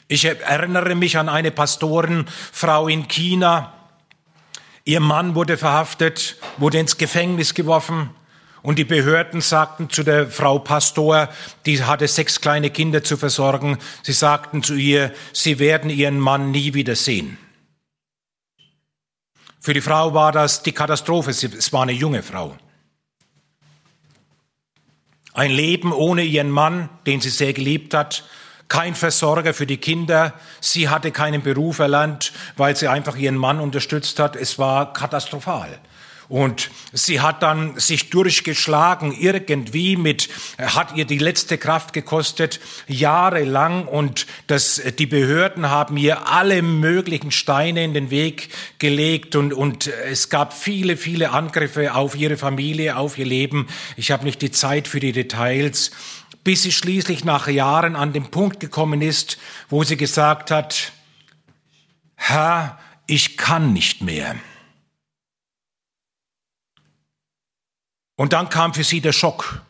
Ich 0.06 0.24
erinnere 0.24 0.94
mich 0.94 1.18
an 1.18 1.28
eine 1.28 1.50
Pastorenfrau 1.50 2.86
in 2.86 3.08
China. 3.08 3.72
Ihr 4.84 5.00
Mann 5.00 5.34
wurde 5.34 5.56
verhaftet, 5.56 6.36
wurde 6.56 6.78
ins 6.78 6.98
Gefängnis 6.98 7.54
geworfen. 7.54 8.10
Und 8.62 8.78
die 8.78 8.84
Behörden 8.84 9.40
sagten 9.40 9.90
zu 9.90 10.04
der 10.04 10.30
Frau 10.30 10.60
Pastor, 10.60 11.30
die 11.66 11.82
hatte 11.82 12.06
sechs 12.06 12.40
kleine 12.40 12.70
Kinder 12.70 13.02
zu 13.02 13.16
versorgen, 13.16 13.78
sie 14.04 14.12
sagten 14.12 14.62
zu 14.62 14.74
ihr, 14.74 15.12
sie 15.32 15.58
werden 15.58 15.90
ihren 15.90 16.20
Mann 16.20 16.52
nie 16.52 16.74
wieder 16.74 16.94
sehen. 16.94 17.38
Für 19.58 19.74
die 19.74 19.80
Frau 19.80 20.14
war 20.14 20.30
das 20.30 20.62
die 20.62 20.70
Katastrophe, 20.70 21.30
es 21.30 21.72
war 21.72 21.82
eine 21.82 21.90
junge 21.90 22.22
Frau. 22.22 22.56
Ein 25.32 25.50
Leben 25.50 25.92
ohne 25.92 26.22
ihren 26.22 26.50
Mann, 26.50 26.88
den 27.06 27.20
sie 27.20 27.30
sehr 27.30 27.52
geliebt 27.52 27.94
hat, 27.94 28.24
kein 28.68 28.94
Versorger 28.94 29.52
für 29.52 29.66
die 29.66 29.78
Kinder. 29.78 30.32
Sie 30.60 30.88
hatte 30.88 31.10
keinen 31.10 31.42
Beruf 31.42 31.80
erlernt, 31.80 32.32
weil 32.56 32.76
sie 32.76 32.88
einfach 32.88 33.16
ihren 33.16 33.36
Mann 33.36 33.60
unterstützt 33.60 34.18
hat. 34.18 34.36
Es 34.36 34.58
war 34.58 34.92
katastrophal. 34.92 35.78
Und 36.30 36.70
sie 36.92 37.20
hat 37.20 37.42
dann 37.42 37.76
sich 37.76 38.08
durchgeschlagen, 38.08 39.10
irgendwie 39.10 39.96
mit, 39.96 40.28
hat 40.58 40.94
ihr 40.94 41.04
die 41.04 41.18
letzte 41.18 41.58
Kraft 41.58 41.92
gekostet, 41.92 42.60
jahrelang. 42.86 43.88
Und 43.88 44.28
das, 44.46 44.80
die 44.96 45.06
Behörden 45.06 45.70
haben 45.70 45.96
ihr 45.96 46.28
alle 46.28 46.62
möglichen 46.62 47.32
Steine 47.32 47.82
in 47.82 47.94
den 47.94 48.10
Weg 48.10 48.50
gelegt. 48.78 49.34
Und, 49.34 49.52
und 49.52 49.88
es 49.88 50.28
gab 50.28 50.52
viele, 50.52 50.96
viele 50.96 51.32
Angriffe 51.32 51.96
auf 51.96 52.14
ihre 52.14 52.36
Familie, 52.36 52.96
auf 52.96 53.18
ihr 53.18 53.26
Leben. 53.26 53.66
Ich 53.96 54.12
habe 54.12 54.22
nicht 54.24 54.40
die 54.40 54.52
Zeit 54.52 54.86
für 54.86 55.00
die 55.00 55.12
Details 55.12 55.90
bis 56.42 56.62
sie 56.62 56.72
schließlich 56.72 57.22
nach 57.22 57.48
Jahren 57.48 57.96
an 57.96 58.14
den 58.14 58.30
Punkt 58.30 58.60
gekommen 58.60 59.02
ist, 59.02 59.36
wo 59.68 59.84
sie 59.84 59.98
gesagt 59.98 60.50
hat, 60.50 60.92
Herr, 62.14 62.78
ich 63.06 63.36
kann 63.36 63.74
nicht 63.74 64.00
mehr. 64.00 64.36
Und 68.20 68.34
dann 68.34 68.50
kam 68.50 68.74
für 68.74 68.84
sie 68.84 69.00
der 69.00 69.14
Schock, 69.14 69.62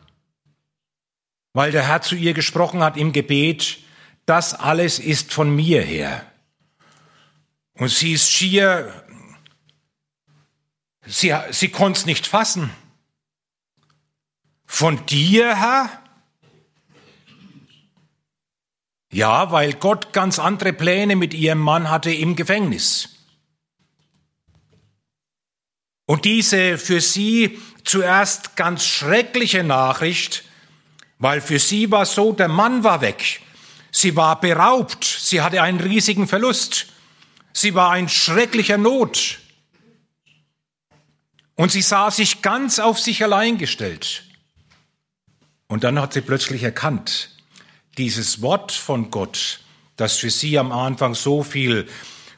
weil 1.53 1.71
der 1.71 1.87
Herr 1.87 2.01
zu 2.01 2.15
ihr 2.15 2.33
gesprochen 2.33 2.83
hat 2.83 2.97
im 2.97 3.13
Gebet, 3.13 3.79
das 4.25 4.53
alles 4.53 4.99
ist 4.99 5.31
von 5.31 5.55
mir 5.55 5.81
her. 5.81 6.29
Und 7.75 7.87
sie 7.87 8.11
ist 8.11 8.29
schier, 8.29 9.05
sie, 11.05 11.33
sie 11.51 11.69
konnte 11.69 11.99
es 11.99 12.05
nicht 12.05 12.27
fassen. 12.27 12.71
Von 14.65 15.05
dir, 15.05 15.55
Herr? 15.55 15.89
Ja, 19.13 19.53
weil 19.53 19.75
Gott 19.75 20.11
ganz 20.11 20.39
andere 20.39 20.73
Pläne 20.73 21.15
mit 21.15 21.33
ihrem 21.33 21.59
Mann 21.59 21.89
hatte 21.89 22.11
im 22.11 22.35
Gefängnis. 22.35 23.11
Und 26.05 26.25
diese 26.25 26.77
für 26.77 26.99
sie 26.99 27.57
zuerst 27.83 28.55
ganz 28.55 28.85
schreckliche 28.85 29.63
Nachricht, 29.63 30.43
weil 31.19 31.41
für 31.41 31.59
sie 31.59 31.91
war 31.91 32.05
so, 32.05 32.33
der 32.33 32.47
Mann 32.47 32.83
war 32.83 33.01
weg. 33.01 33.41
Sie 33.91 34.15
war 34.15 34.39
beraubt. 34.39 35.03
Sie 35.03 35.41
hatte 35.41 35.61
einen 35.61 35.79
riesigen 35.79 36.27
Verlust. 36.27 36.87
Sie 37.53 37.75
war 37.75 37.91
ein 37.91 38.09
schrecklicher 38.09 38.77
Not. 38.77 39.39
Und 41.55 41.71
sie 41.71 41.81
sah 41.81 42.09
sich 42.09 42.41
ganz 42.41 42.79
auf 42.79 42.99
sich 42.99 43.23
allein 43.23 43.57
gestellt. 43.57 44.23
Und 45.67 45.83
dann 45.83 45.99
hat 45.99 46.13
sie 46.13 46.21
plötzlich 46.21 46.63
erkannt, 46.63 47.29
dieses 47.97 48.41
Wort 48.41 48.71
von 48.71 49.11
Gott, 49.11 49.59
das 49.95 50.17
für 50.17 50.29
sie 50.29 50.57
am 50.57 50.71
Anfang 50.71 51.13
so 51.13 51.43
viel 51.43 51.87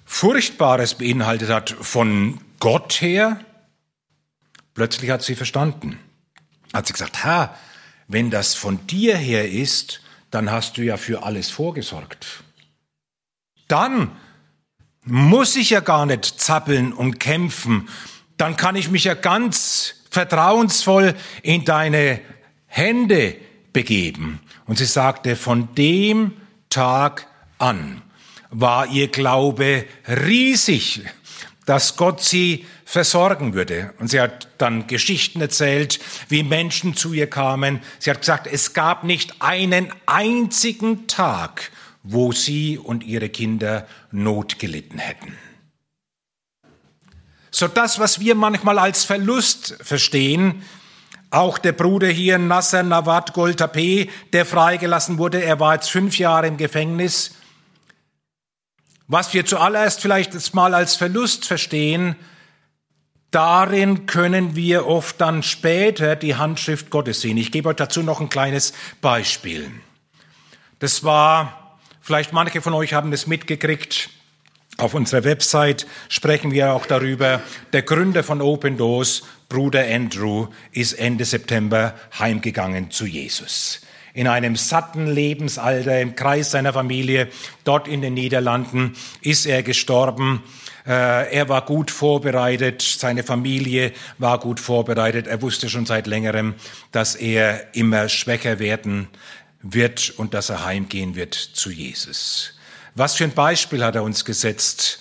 Furchtbares 0.06 0.96
beinhaltet 0.96 1.50
hat, 1.50 1.70
von 1.70 2.42
Gott 2.60 3.02
her, 3.02 3.40
Plötzlich 4.74 5.10
hat 5.12 5.24
sie 5.24 5.36
verstanden. 5.36 6.00
Hat 6.74 6.88
sie 6.88 6.94
gesagt, 6.94 7.24
Herr, 7.24 7.58
wenn 8.08 8.32
das 8.32 8.56
von 8.56 8.86
dir 8.88 9.16
her 9.18 9.50
ist, 9.50 10.02
dann 10.32 10.52
hast 10.52 10.78
du 10.78 10.82
ja 10.82 10.98
für 10.98 11.24
alles 11.24 11.50
vorgesorgt. 11.50 12.44
Dann 13.68 14.12
muss 15.06 15.56
ich 15.56 15.70
ja 15.70 15.80
gar 15.80 16.06
nicht 16.06 16.26
zappeln 16.26 16.94
und 16.94 17.20
kämpfen. 17.20 17.90
Dann 18.38 18.58
kann 18.58 18.76
ich 18.76 18.90
mich 18.90 19.04
ja 19.04 19.14
ganz 19.14 19.96
vertrauensvoll 20.10 21.16
in 21.44 21.66
deine 21.66 22.20
Hände 22.66 23.36
begeben. 23.74 24.40
Und 24.66 24.78
sie 24.78 24.86
sagte, 24.86 25.36
von 25.36 25.74
dem 25.76 26.34
Tag 26.70 27.28
an 27.58 28.02
war 28.50 28.88
ihr 28.88 29.10
Glaube 29.10 29.86
riesig. 30.08 31.04
dass 31.66 31.96
Gott 31.96 32.22
sie 32.22 32.66
versorgen 32.94 33.56
würde. 33.56 33.92
Und 33.98 34.10
sie 34.10 34.22
hat 34.22 34.50
dann 34.60 34.86
Geschichten 34.86 35.42
erzählt, 35.42 36.00
wie 36.30 36.44
Menschen 36.44 36.96
zu 36.96 37.12
ihr 37.12 37.28
kamen. 37.28 37.82
Sie 37.98 38.12
hat 38.12 38.20
gesagt, 38.20 38.46
es 38.46 38.74
gab 38.74 39.04
nicht 39.04 39.42
einen 39.42 39.92
einzigen 40.06 41.08
Tag, 41.08 41.72
wo 42.04 42.34
sie 42.34 42.78
und 42.78 43.04
ihre 43.04 43.30
Kinder 43.30 43.88
Not 44.12 44.60
gelitten 44.60 45.00
hätten. 45.00 45.36
So 47.50 47.68
das, 47.68 47.98
was 47.98 48.20
wir 48.20 48.36
manchmal 48.36 48.78
als 48.78 49.06
Verlust 49.06 49.76
verstehen, 49.82 50.62
auch 51.32 51.58
der 51.58 51.72
Bruder 51.72 52.10
hier, 52.10 52.38
Nasser 52.38 52.84
Nawad 52.84 53.34
Goltape, 53.34 54.08
der 54.34 54.46
freigelassen 54.46 55.18
wurde, 55.18 55.42
er 55.42 55.60
war 55.60 55.74
jetzt 55.74 55.90
fünf 55.90 56.20
Jahre 56.20 56.46
im 56.46 56.58
Gefängnis. 56.58 57.32
Was 59.08 59.34
wir 59.34 59.48
zuallererst 59.48 60.00
vielleicht 60.00 60.54
mal 60.54 60.76
als 60.76 60.96
Verlust 60.96 61.46
verstehen, 61.46 62.16
darin 63.34 64.06
können 64.06 64.56
wir 64.56 64.88
oft 64.88 65.20
dann 65.20 65.44
später 65.44 66.16
die 66.16 66.36
Handschrift 66.36 66.90
Gottes 66.90 67.22
sehen. 67.22 67.38
Ich 67.38 67.52
gebe 67.52 67.70
euch 67.70 67.76
dazu 67.76 68.04
noch 68.04 68.22
ein 68.22 68.30
kleines 68.30 68.74
Beispiel. 69.02 69.70
Das 70.80 71.04
war, 71.04 71.78
vielleicht 72.02 72.34
manche 72.34 72.62
von 72.62 72.74
euch 72.74 72.94
haben 72.94 73.12
es 73.14 73.28
mitgekriegt, 73.28 74.10
auf 74.78 74.96
unserer 74.96 75.24
Website 75.24 75.86
sprechen 76.10 76.52
wir 76.52 76.74
auch 76.74 76.88
darüber. 76.88 77.42
Der 77.74 77.84
Gründer 77.84 78.24
von 78.24 78.42
Open 78.42 78.76
Doors, 78.78 79.24
Bruder 79.48 79.86
Andrew, 79.88 80.48
ist 80.72 80.94
Ende 80.94 81.26
September 81.26 81.94
heimgegangen 82.18 82.90
zu 82.90 83.06
Jesus. 83.06 83.82
In 84.16 84.28
einem 84.28 84.56
satten 84.56 85.08
Lebensalter 85.08 86.02
im 86.02 86.16
Kreis 86.16 86.52
seiner 86.52 86.74
Familie, 86.74 87.30
dort 87.64 87.88
in 87.88 88.02
den 88.02 88.14
Niederlanden, 88.14 88.96
ist 89.22 89.46
er 89.46 89.64
gestorben. 89.64 90.44
Äh, 90.86 91.34
er 91.34 91.50
war 91.50 91.66
gut 91.66 91.92
vorbereitet, 91.92 92.82
seine 92.82 93.24
Familie 93.24 93.94
war 94.18 94.40
gut 94.40 94.60
vorbereitet. 94.60 95.28
Er 95.28 95.42
wusste 95.42 95.70
schon 95.70 95.86
seit 95.86 96.08
längerem, 96.08 96.56
dass 96.92 97.16
er 97.16 97.74
immer 97.76 98.10
schwächer 98.10 98.60
werden 98.60 99.08
wird 99.62 100.12
und 100.18 100.34
dass 100.34 100.50
er 100.50 100.66
heimgehen 100.66 101.16
wird 101.16 101.34
zu 101.34 101.72
Jesus. 101.72 102.54
Was 102.96 103.16
für 103.16 103.24
ein 103.24 103.32
Beispiel 103.32 103.84
hat 103.84 103.96
er 103.96 104.04
uns 104.04 104.26
gesetzt 104.26 105.00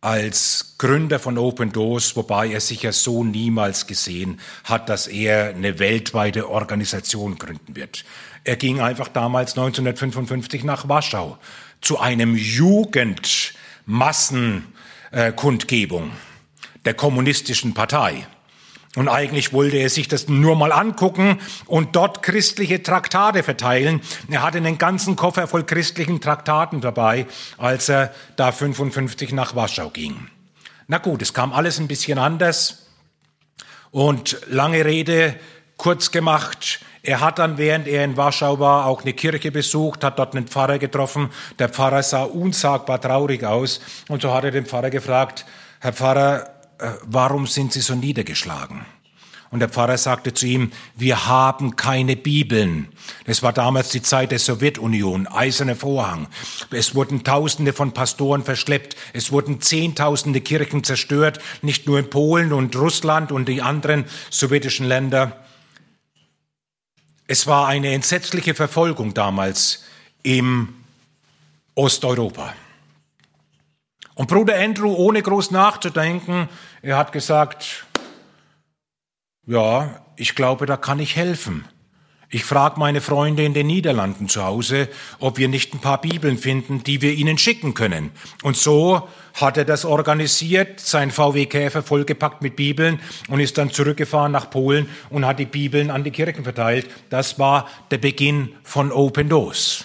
als 0.00 0.74
Gründer 0.78 1.18
von 1.18 1.38
Open 1.38 1.72
Doors, 1.72 2.14
wobei 2.16 2.48
er 2.48 2.60
sicher 2.60 2.92
so 2.92 3.24
niemals 3.24 3.86
gesehen 3.86 4.40
hat, 4.64 4.88
dass 4.88 5.06
er 5.06 5.48
eine 5.48 5.78
weltweite 5.78 6.48
Organisation 6.50 7.38
gründen 7.38 7.74
wird. 7.74 8.04
Er 8.44 8.56
ging 8.56 8.80
einfach 8.80 9.08
damals 9.08 9.52
1955 9.52 10.62
nach 10.62 10.88
Warschau 10.88 11.38
zu 11.80 11.98
einem 11.98 12.36
Jugendmassenkundgebung 13.86 16.10
der 16.84 16.94
kommunistischen 16.94 17.74
Partei. 17.74 18.26
Und 18.96 19.08
eigentlich 19.08 19.52
wollte 19.52 19.76
er 19.76 19.90
sich 19.90 20.08
das 20.08 20.28
nur 20.28 20.56
mal 20.56 20.72
angucken 20.72 21.38
und 21.66 21.96
dort 21.96 22.22
christliche 22.22 22.82
Traktate 22.82 23.42
verteilen. 23.42 24.00
Er 24.30 24.42
hatte 24.42 24.58
einen 24.58 24.78
ganzen 24.78 25.16
Koffer 25.16 25.46
voll 25.46 25.64
christlichen 25.64 26.20
Traktaten 26.20 26.80
dabei, 26.80 27.26
als 27.58 27.90
er 27.90 28.14
da 28.36 28.52
55 28.52 29.32
nach 29.32 29.54
Warschau 29.54 29.90
ging. 29.90 30.28
Na 30.88 30.98
gut, 30.98 31.20
es 31.20 31.34
kam 31.34 31.52
alles 31.52 31.78
ein 31.78 31.88
bisschen 31.88 32.18
anders. 32.18 32.86
Und 33.90 34.38
lange 34.48 34.84
Rede, 34.84 35.38
kurz 35.76 36.10
gemacht, 36.10 36.80
er 37.06 37.20
hat 37.20 37.38
dann, 37.38 37.56
während 37.56 37.86
er 37.86 38.04
in 38.04 38.16
Warschau 38.16 38.58
war, 38.58 38.86
auch 38.86 39.02
eine 39.02 39.12
Kirche 39.12 39.52
besucht, 39.52 40.02
hat 40.02 40.18
dort 40.18 40.34
einen 40.34 40.48
Pfarrer 40.48 40.78
getroffen. 40.78 41.30
Der 41.58 41.68
Pfarrer 41.68 42.02
sah 42.02 42.24
unsagbar 42.24 43.00
traurig 43.00 43.44
aus. 43.44 43.80
Und 44.08 44.22
so 44.22 44.34
hat 44.34 44.42
er 44.42 44.50
den 44.50 44.66
Pfarrer 44.66 44.90
gefragt, 44.90 45.46
Herr 45.78 45.92
Pfarrer, 45.92 46.50
äh, 46.78 46.90
warum 47.04 47.46
sind 47.46 47.72
Sie 47.72 47.80
so 47.80 47.94
niedergeschlagen? 47.94 48.84
Und 49.52 49.60
der 49.60 49.68
Pfarrer 49.68 49.96
sagte 49.96 50.34
zu 50.34 50.46
ihm, 50.46 50.72
wir 50.96 51.28
haben 51.28 51.76
keine 51.76 52.16
Bibeln. 52.16 52.88
Das 53.24 53.44
war 53.44 53.52
damals 53.52 53.90
die 53.90 54.02
Zeit 54.02 54.32
der 54.32 54.40
Sowjetunion, 54.40 55.28
eiserne 55.28 55.76
Vorhang. 55.76 56.26
Es 56.72 56.96
wurden 56.96 57.22
Tausende 57.22 57.72
von 57.72 57.92
Pastoren 57.92 58.42
verschleppt. 58.42 58.96
Es 59.12 59.30
wurden 59.30 59.60
Zehntausende 59.60 60.40
Kirchen 60.40 60.82
zerstört, 60.82 61.38
nicht 61.62 61.86
nur 61.86 62.00
in 62.00 62.10
Polen 62.10 62.52
und 62.52 62.74
Russland 62.74 63.30
und 63.30 63.48
die 63.48 63.62
anderen 63.62 64.06
sowjetischen 64.30 64.86
Länder. 64.86 65.45
Es 67.26 67.46
war 67.46 67.66
eine 67.66 67.92
entsetzliche 67.92 68.54
Verfolgung 68.54 69.12
damals 69.12 69.84
im 70.22 70.74
Osteuropa. 71.74 72.54
Und 74.14 74.28
Bruder 74.28 74.56
Andrew, 74.58 74.94
ohne 74.94 75.22
groß 75.22 75.50
nachzudenken, 75.50 76.48
er 76.82 76.96
hat 76.96 77.12
gesagt, 77.12 77.84
ja, 79.46 80.00
ich 80.16 80.34
glaube, 80.34 80.66
da 80.66 80.76
kann 80.76 81.00
ich 81.00 81.16
helfen. 81.16 81.66
Ich 82.28 82.44
frage 82.44 82.80
meine 82.80 83.00
Freunde 83.00 83.44
in 83.44 83.54
den 83.54 83.68
Niederlanden 83.68 84.28
zu 84.28 84.44
Hause, 84.44 84.88
ob 85.20 85.38
wir 85.38 85.46
nicht 85.46 85.74
ein 85.74 85.80
paar 85.80 86.00
Bibeln 86.00 86.38
finden, 86.38 86.82
die 86.82 87.00
wir 87.00 87.12
ihnen 87.12 87.38
schicken 87.38 87.74
können. 87.74 88.10
Und 88.42 88.56
so 88.56 89.08
hat 89.34 89.56
er 89.56 89.64
das 89.64 89.84
organisiert, 89.84 90.80
sein 90.80 91.12
VW 91.12 91.46
Käfer 91.46 91.84
vollgepackt 91.84 92.42
mit 92.42 92.56
Bibeln 92.56 93.00
und 93.28 93.38
ist 93.38 93.58
dann 93.58 93.70
zurückgefahren 93.70 94.32
nach 94.32 94.50
Polen 94.50 94.88
und 95.08 95.24
hat 95.24 95.38
die 95.38 95.46
Bibeln 95.46 95.90
an 95.90 96.02
die 96.02 96.10
Kirchen 96.10 96.42
verteilt. 96.42 96.88
Das 97.10 97.38
war 97.38 97.68
der 97.92 97.98
Beginn 97.98 98.54
von 98.64 98.90
Open 98.90 99.28
Doors. 99.28 99.84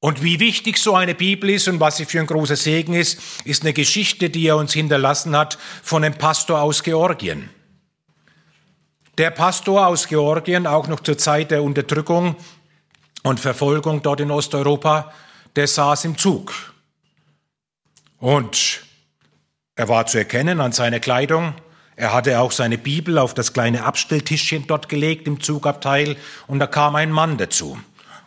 Und 0.00 0.22
wie 0.22 0.40
wichtig 0.40 0.78
so 0.78 0.94
eine 0.94 1.14
Bibel 1.14 1.50
ist 1.50 1.68
und 1.68 1.80
was 1.80 1.96
sie 1.96 2.04
für 2.04 2.20
ein 2.20 2.26
großer 2.26 2.56
Segen 2.56 2.94
ist, 2.94 3.20
ist 3.44 3.62
eine 3.62 3.72
Geschichte, 3.72 4.28
die 4.28 4.46
er 4.46 4.56
uns 4.56 4.72
hinterlassen 4.72 5.36
hat 5.36 5.56
von 5.82 6.04
einem 6.04 6.14
Pastor 6.14 6.60
aus 6.60 6.82
Georgien. 6.82 7.48
Der 9.18 9.30
Pastor 9.30 9.86
aus 9.86 10.08
Georgien, 10.08 10.66
auch 10.66 10.88
noch 10.88 11.00
zur 11.00 11.16
Zeit 11.16 11.50
der 11.50 11.62
Unterdrückung 11.62 12.36
und 13.22 13.40
Verfolgung 13.40 14.02
dort 14.02 14.20
in 14.20 14.30
Osteuropa, 14.30 15.10
der 15.56 15.66
saß 15.66 16.04
im 16.04 16.18
Zug. 16.18 16.74
Und 18.18 18.82
er 19.74 19.88
war 19.88 20.06
zu 20.06 20.18
erkennen 20.18 20.60
an 20.60 20.72
seiner 20.72 21.00
Kleidung. 21.00 21.54
Er 21.96 22.12
hatte 22.12 22.40
auch 22.40 22.52
seine 22.52 22.76
Bibel 22.76 23.16
auf 23.16 23.32
das 23.32 23.54
kleine 23.54 23.84
Abstelltischchen 23.84 24.66
dort 24.66 24.90
gelegt 24.90 25.26
im 25.26 25.40
Zugabteil 25.40 26.16
und 26.46 26.58
da 26.58 26.66
kam 26.66 26.94
ein 26.94 27.10
Mann 27.10 27.38
dazu. 27.38 27.78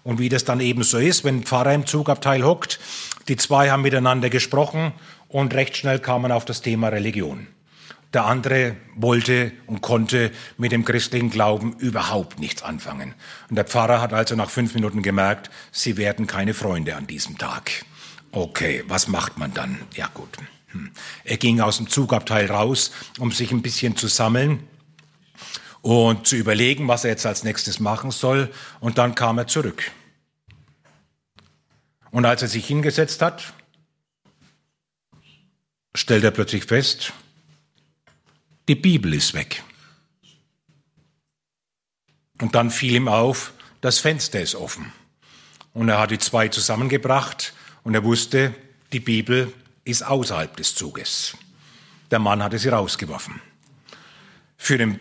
Und 0.04 0.18
wie 0.18 0.30
das 0.30 0.44
dann 0.44 0.60
eben 0.60 0.82
so 0.82 0.98
ist, 0.98 1.24
wenn 1.24 1.42
ein 1.42 1.44
Pfarrer 1.44 1.76
im 1.76 1.86
Zugabteil 1.86 2.44
hockt, 2.44 2.80
die 3.28 3.36
zwei 3.36 3.70
haben 3.70 3.84
miteinander 3.84 4.32
gesprochen 4.32 4.94
und 5.28 5.54
recht 5.54 5.78
schnell 5.78 6.00
kam 6.00 6.24
man 6.24 6.32
auf 6.32 6.46
das 6.46 6.64
Thema 6.64 6.88
Religion. 6.88 7.46
Der 8.14 8.26
andere 8.26 8.76
wollte 8.96 9.52
und 9.68 9.82
konnte 9.82 10.32
mit 10.58 10.72
dem 10.72 10.84
christlichen 10.84 11.30
Glauben 11.30 11.74
überhaupt 11.78 12.40
nichts 12.40 12.64
anfangen. 12.64 13.14
Und 13.50 13.56
der 13.56 13.66
Pfarrer 13.66 14.02
hat 14.02 14.14
also 14.14 14.36
nach 14.36 14.50
fünf 14.50 14.74
Minuten 14.74 15.04
gemerkt, 15.04 15.52
sie 15.72 15.96
werden 15.98 16.26
keine 16.26 16.56
Freunde 16.56 16.96
an 16.96 17.06
diesem 17.06 17.38
Tag. 17.38 17.86
Okay, 18.32 18.84
was 18.88 19.08
macht 19.08 19.38
man 19.38 19.54
dann? 19.54 19.80
Ja 19.94 20.10
gut. 20.14 20.38
Hm. 20.72 20.92
Er 21.24 21.38
ging 21.38 21.62
aus 21.62 21.78
dem 21.78 21.88
Zugabteil 21.88 22.48
raus, 22.48 22.92
um 23.20 23.32
sich 23.32 23.52
ein 23.52 23.62
bisschen 23.62 23.96
zu 23.96 24.08
sammeln 24.08 24.68
und 25.82 26.28
zu 26.28 26.36
überlegen, 26.36 26.88
was 26.88 27.04
er 27.04 27.12
jetzt 27.12 27.26
als 27.26 27.44
nächstes 27.44 27.80
machen 27.80 28.12
soll. 28.12 28.52
Und 28.80 28.98
dann 28.98 29.16
kam 29.16 29.38
er 29.38 29.48
zurück. 29.48 29.92
Und 32.12 32.26
als 32.26 32.42
er 32.42 32.48
sich 32.48 32.66
hingesetzt 32.66 33.22
hat, 33.22 33.54
stellt 35.96 36.24
er 36.24 36.32
plötzlich 36.32 36.66
fest, 36.66 37.14
die 38.70 38.76
Bibel 38.76 39.16
ist 39.16 39.34
weg. 39.34 39.64
Und 42.40 42.54
dann 42.54 42.70
fiel 42.70 42.96
ihm 42.96 43.08
auf, 43.08 43.52
das 43.82 43.98
Fenster 43.98 44.40
ist 44.40 44.56
offen. 44.56 44.94
Und 45.74 45.90
er 45.90 46.00
hat 46.00 46.12
die 46.12 46.20
zwei 46.20 46.50
zusammengebracht 46.50 47.54
und 47.84 47.96
er 47.96 48.04
wusste, 48.04 48.54
die 48.94 49.00
Bibel 49.00 49.52
ist 49.86 50.04
außerhalb 50.04 50.56
des 50.56 50.76
Zuges. 50.76 51.36
Der 52.12 52.20
Mann 52.20 52.44
hatte 52.44 52.60
sie 52.60 52.70
rausgeworfen. 52.70 53.42
Für 54.56 54.78
den 54.78 55.00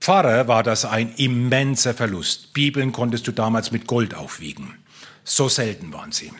Pfarrer 0.00 0.48
war 0.48 0.64
das 0.64 0.84
ein 0.84 1.14
immenser 1.14 1.94
Verlust. 1.94 2.52
Bibeln 2.52 2.90
konntest 2.90 3.28
du 3.28 3.32
damals 3.32 3.70
mit 3.70 3.86
Gold 3.86 4.14
aufwiegen. 4.14 4.76
So 5.22 5.48
selten 5.48 5.92
waren 5.92 6.10
sie. 6.10 6.32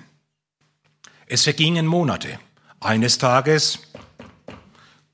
Es 1.26 1.44
vergingen 1.44 1.86
Monate. 1.86 2.40
Eines 2.80 3.18
Tages 3.18 3.78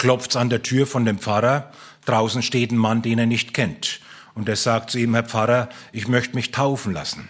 klopft's 0.00 0.34
an 0.34 0.48
der 0.48 0.62
Tür 0.62 0.86
von 0.86 1.04
dem 1.04 1.18
Pfarrer. 1.18 1.70
Draußen 2.06 2.42
steht 2.42 2.72
ein 2.72 2.78
Mann, 2.78 3.02
den 3.02 3.18
er 3.18 3.26
nicht 3.26 3.52
kennt. 3.52 4.00
Und 4.34 4.48
er 4.48 4.56
sagt 4.56 4.90
zu 4.90 4.98
ihm, 4.98 5.12
Herr 5.12 5.24
Pfarrer, 5.24 5.68
ich 5.92 6.08
möchte 6.08 6.34
mich 6.34 6.50
taufen 6.50 6.94
lassen. 6.94 7.28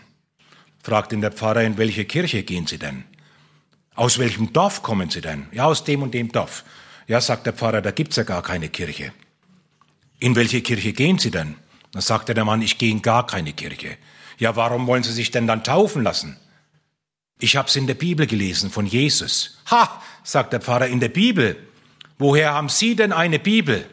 Fragt 0.81 1.13
ihn 1.13 1.21
der 1.21 1.33
Pfarrer, 1.33 1.65
in 1.65 1.79
welche 1.79 2.05
Kirche 2.05 2.45
gehen 2.45 2.69
Sie 2.69 2.79
denn? 2.79 3.05
Aus 3.97 4.19
welchem 4.19 4.53
Dorf 4.53 4.85
kommen 4.85 5.11
Sie 5.11 5.21
denn? 5.21 5.49
Ja, 5.51 5.65
aus 5.65 5.83
dem 5.83 6.03
und 6.03 6.15
dem 6.15 6.31
Dorf. 6.31 6.65
Ja, 7.09 7.21
sagt 7.21 7.45
der 7.45 7.55
Pfarrer, 7.55 7.83
da 7.83 7.91
gibt's 7.91 8.15
ja 8.15 8.23
gar 8.23 8.43
keine 8.43 8.69
Kirche. 8.69 9.13
In 10.21 10.37
welche 10.37 10.63
Kirche 10.63 10.93
gehen 10.93 11.19
Sie 11.19 11.33
denn? 11.33 11.57
Da 11.91 12.01
sagte 12.01 12.35
der 12.35 12.45
Mann, 12.45 12.63
ich 12.63 12.79
gehe 12.79 12.93
in 12.93 13.03
gar 13.03 13.27
keine 13.27 13.53
Kirche. 13.53 13.97
Ja, 14.39 14.55
warum 14.55 14.87
wollen 14.87 15.03
Sie 15.03 15.13
sich 15.13 15.33
denn 15.33 15.49
dann 15.49 15.65
taufen 15.65 16.05
lassen? 16.05 16.37
Ich 17.41 17.57
habe 17.57 17.69
es 17.69 17.75
in 17.75 17.89
der 17.89 17.95
Bibel 17.95 18.29
gelesen 18.29 18.71
von 18.71 18.87
Jesus. 18.87 19.59
Ha, 19.73 20.01
sagt 20.23 20.53
der 20.53 20.61
Pfarrer, 20.61 20.87
in 20.87 21.01
der 21.01 21.09
Bibel. 21.09 21.57
Woher 22.21 22.53
haben 22.53 22.69
Sie 22.69 22.95
denn 22.97 23.13
eine 23.15 23.39
Bibel? 23.39 23.87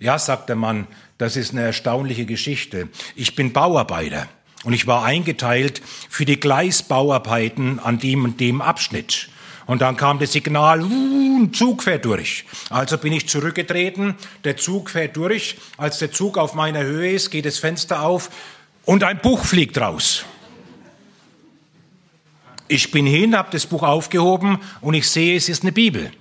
Ja, 0.00 0.18
sagt 0.18 0.50
der 0.50 0.56
Mann, 0.56 0.86
das 1.16 1.34
ist 1.34 1.52
eine 1.52 1.62
erstaunliche 1.62 2.26
Geschichte. 2.26 2.90
Ich 3.16 3.34
bin 3.34 3.54
Bauarbeiter 3.54 4.28
und 4.64 4.74
ich 4.74 4.86
war 4.86 5.02
eingeteilt 5.02 5.80
für 6.10 6.26
die 6.26 6.38
Gleisbauarbeiten 6.38 7.78
an 7.78 7.98
dem 7.98 8.24
und 8.24 8.38
dem 8.38 8.60
Abschnitt. 8.60 9.30
Und 9.64 9.80
dann 9.80 9.96
kam 9.96 10.18
das 10.18 10.32
Signal, 10.32 10.82
uh, 10.82 11.38
ein 11.38 11.54
Zug 11.54 11.82
fährt 11.82 12.04
durch. 12.04 12.44
Also 12.68 12.98
bin 12.98 13.14
ich 13.14 13.30
zurückgetreten, 13.30 14.14
der 14.44 14.58
Zug 14.58 14.90
fährt 14.90 15.16
durch. 15.16 15.56
Als 15.78 16.00
der 16.00 16.12
Zug 16.12 16.36
auf 16.36 16.52
meiner 16.52 16.82
Höhe 16.82 17.12
ist, 17.12 17.30
geht 17.30 17.46
das 17.46 17.58
Fenster 17.58 18.02
auf 18.02 18.28
und 18.84 19.04
ein 19.04 19.20
Buch 19.20 19.42
fliegt 19.46 19.78
raus. 19.78 20.26
Ich 22.68 22.90
bin 22.90 23.06
hin, 23.06 23.34
habe 23.34 23.48
das 23.52 23.64
Buch 23.64 23.84
aufgehoben 23.84 24.58
und 24.82 24.92
ich 24.92 25.08
sehe, 25.08 25.34
es 25.34 25.48
ist 25.48 25.62
eine 25.62 25.72
Bibel. 25.72 26.12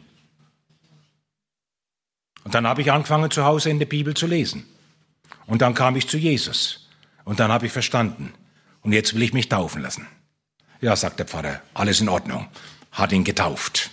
Und 2.50 2.56
dann 2.56 2.66
habe 2.66 2.82
ich 2.82 2.92
angefangen, 2.92 3.30
zu 3.30 3.46
Hause 3.46 3.70
in 3.70 3.78
der 3.78 3.86
Bibel 3.86 4.16
zu 4.16 4.26
lesen. 4.26 4.66
Und 5.46 5.62
dann 5.62 5.76
kam 5.76 5.96
ich 5.96 6.08
zu 6.08 6.18
Jesus. 6.18 6.90
Und 7.24 7.40
dann 7.40 7.52
habe 7.52 7.68
ich 7.68 7.72
verstanden. 7.72 8.34
Und 8.82 8.92
jetzt 8.92 9.14
will 9.14 9.22
ich 9.22 9.34
mich 9.34 9.50
taufen 9.50 9.84
lassen. 9.84 10.08
Ja, 10.82 10.96
sagt 10.96 11.20
der 11.20 11.28
Pfarrer, 11.28 11.62
alles 11.76 12.02
in 12.02 12.10
Ordnung. 12.10 12.48
Hat 12.92 13.12
ihn 13.12 13.24
getauft. 13.24 13.92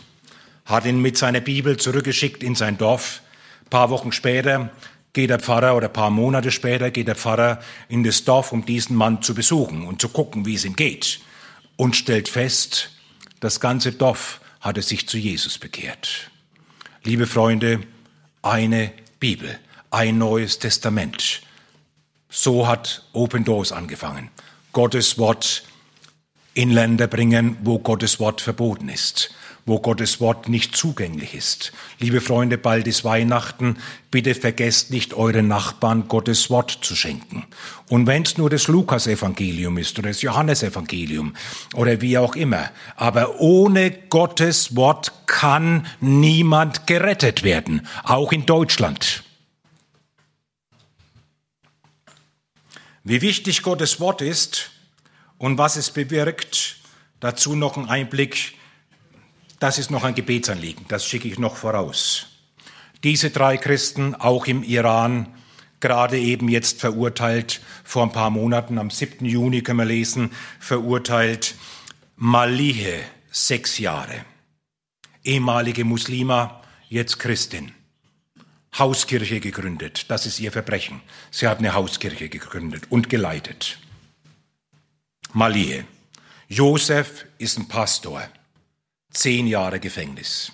Hat 0.65 0.87
ihn 0.87 1.03
mit 1.03 1.19
seiner 1.19 1.41
Bibel 1.41 1.77
zurückgeschickt 1.77 2.43
in 2.43 2.55
sein 2.55 2.79
Dorf. 2.79 3.21
Ein 3.65 3.69
paar 3.69 3.91
Wochen 3.91 4.11
später 4.11 4.71
geht 5.13 5.29
der 5.29 5.39
Pfarrer 5.39 5.77
oder 5.77 5.89
ein 5.89 5.93
paar 5.93 6.09
Monate 6.09 6.51
später 6.51 6.91
geht 6.91 7.09
der 7.09 7.15
Pfarrer 7.15 7.61
in 7.91 8.05
das 8.05 8.25
Dorf, 8.25 8.53
um 8.53 8.65
diesen 8.65 8.97
Mann 8.97 9.21
zu 9.21 9.35
besuchen 9.35 9.87
und 9.87 10.01
zu 10.01 10.09
gucken, 10.09 10.47
wie 10.47 10.55
es 10.55 10.65
ihm 10.65 10.77
geht. 10.77 11.21
Und 11.77 11.95
stellt 11.95 12.31
fest, 12.31 12.91
das 13.39 13.61
ganze 13.61 13.93
Dorf 13.93 14.41
hatte 14.63 14.81
sich 14.81 15.07
zu 15.07 15.19
Jesus 15.19 15.59
bekehrt. 15.59 16.31
Liebe 17.05 17.27
Freunde, 17.27 17.81
eine 18.51 18.93
Bibel, 19.19 19.59
ein 19.91 20.19
neues 20.19 20.59
Testament. 20.59 21.43
So 22.29 22.67
hat 22.67 23.05
Open 23.13 23.45
Doors 23.45 23.73
angefangen. 23.73 24.31
Gottes 24.73 25.19
Wort 25.19 25.65
in 26.55 26.71
Länder 26.71 27.07
bringen, 27.07 27.57
wo 27.63 27.79
Gottes 27.79 28.21
Wort 28.21 28.41
verboten 28.41 28.89
ist, 28.89 29.31
wo 29.67 29.81
Gottes 29.81 30.21
Wort 30.21 30.49
nicht 30.49 30.77
zugänglich 30.77 31.35
ist. 31.35 31.73
Liebe 31.99 32.21
Freunde, 32.21 32.57
bald 32.57 32.87
ist 32.87 33.05
Weihnachten. 33.05 33.79
Bitte 34.13 34.37
vergesst 34.37 34.93
nicht, 34.93 35.13
euren 35.13 35.49
Nachbarn 35.49 36.07
Gottes 36.07 36.51
Wort 36.51 36.79
zu 36.83 36.95
schenken. 36.95 37.45
Und 37.89 38.07
wenn 38.07 38.23
es 38.23 38.39
nur 38.39 38.49
das 38.49 38.69
Lukas-Evangelium 38.69 39.77
ist 39.77 39.99
oder 39.99 40.09
das 40.11 40.23
Johannesevangelium 40.23 41.35
oder 41.75 42.01
wie 42.01 42.17
auch 42.17 42.37
immer. 42.37 42.71
Aber 42.95 43.41
ohne 43.41 43.91
Gottes 43.91 44.77
Wort 44.77 45.13
kann 45.27 45.87
niemand 46.01 46.87
gerettet 46.87 47.43
werden, 47.43 47.89
auch 48.05 48.31
in 48.31 48.47
Deutschland. 48.47 49.25
Wie 53.03 53.21
wichtig 53.21 53.63
Gottes 53.63 53.99
Wort 53.99 54.21
ist 54.21 54.71
und 55.39 55.59
was 55.59 55.77
es 55.77 55.91
bewirkt, 55.91 56.77
dazu 57.21 57.55
noch 57.57 57.77
ein 57.77 57.89
Einblick. 57.89 58.56
Das 59.59 59.79
ist 59.79 59.91
noch 59.91 60.05
ein 60.05 60.15
Gebetsanliegen, 60.15 60.85
das 60.89 61.07
schicke 61.07 61.29
ich 61.29 61.39
noch 61.39 61.57
voraus. 61.57 62.27
Diese 63.05 63.31
drei 63.31 63.57
Christen, 63.57 64.15
auch 64.15 64.47
im 64.47 64.63
Iran, 64.63 65.29
gerade 65.81 66.19
eben 66.19 66.49
jetzt 66.49 66.81
verurteilt, 66.81 67.61
vor 67.85 68.03
ein 68.03 68.13
paar 68.13 68.31
Monaten, 68.31 68.79
am 68.79 68.91
7. 68.91 69.25
Juni 69.25 69.63
können 69.63 69.79
wir 69.79 69.85
lesen, 69.85 70.33
verurteilt 70.59 71.55
Malihe, 72.17 73.01
sechs 73.31 73.79
Jahre. 73.79 74.25
Ehemalige 75.25 75.85
Muslima, 75.85 76.63
jetzt 76.89 77.19
Christin. 77.19 77.73
Hauskirche 78.79 79.41
gegründet. 79.41 80.11
Das 80.11 80.27
ist 80.27 80.39
ihr 80.39 80.53
Verbrechen. 80.53 81.01
Sie 81.31 81.49
hat 81.49 81.59
eine 81.59 81.75
Hauskirche 81.75 82.29
gegründet 82.29 82.85
und 82.91 83.09
geleitet. 83.09 83.79
Malie. 85.33 85.85
Josef 86.49 87.27
ist 87.39 87.59
ein 87.59 87.69
Pastor. 87.69 88.23
Zehn 89.17 89.47
Jahre 89.47 89.81
Gefängnis. 89.81 90.53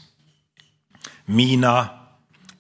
Mina, 1.27 2.15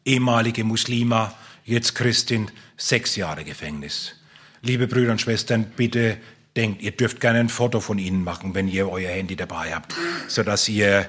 ehemalige 0.05 0.65
Muslima, 0.65 1.33
jetzt 1.65 1.95
Christin, 1.95 2.51
sechs 2.77 3.15
Jahre 3.15 3.45
Gefängnis. 3.45 4.17
Liebe 4.63 4.89
Brüder 4.89 5.13
und 5.13 5.21
Schwestern, 5.21 5.71
bitte 5.77 6.19
denkt, 6.57 6.83
ihr 6.83 6.91
dürft 6.91 7.21
gerne 7.21 7.39
ein 7.39 7.49
Foto 7.49 7.79
von 7.79 8.01
ihnen 8.01 8.25
machen, 8.25 8.53
wenn 8.57 8.67
ihr 8.67 8.91
euer 8.91 9.13
Handy 9.13 9.37
dabei 9.37 9.73
habt, 9.73 9.95
sodass 10.27 10.69
ihr 10.69 11.09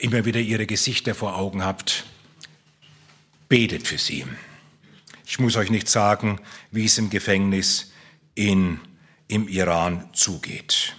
immer 0.00 0.26
wieder 0.26 0.40
ihre 0.40 0.66
Gesichter 0.66 1.14
vor 1.14 1.38
Augen 1.38 1.64
habt. 1.64 2.04
Betet 3.48 3.86
für 3.86 3.96
sie. 3.96 4.26
Ich 5.24 5.38
muss 5.38 5.56
euch 5.56 5.70
nicht 5.70 5.88
sagen, 5.88 6.38
wie 6.70 6.84
es 6.84 6.98
im 6.98 7.08
Gefängnis 7.08 7.94
in, 8.34 8.78
im 9.26 9.48
Iran 9.48 10.10
zugeht. 10.12 10.94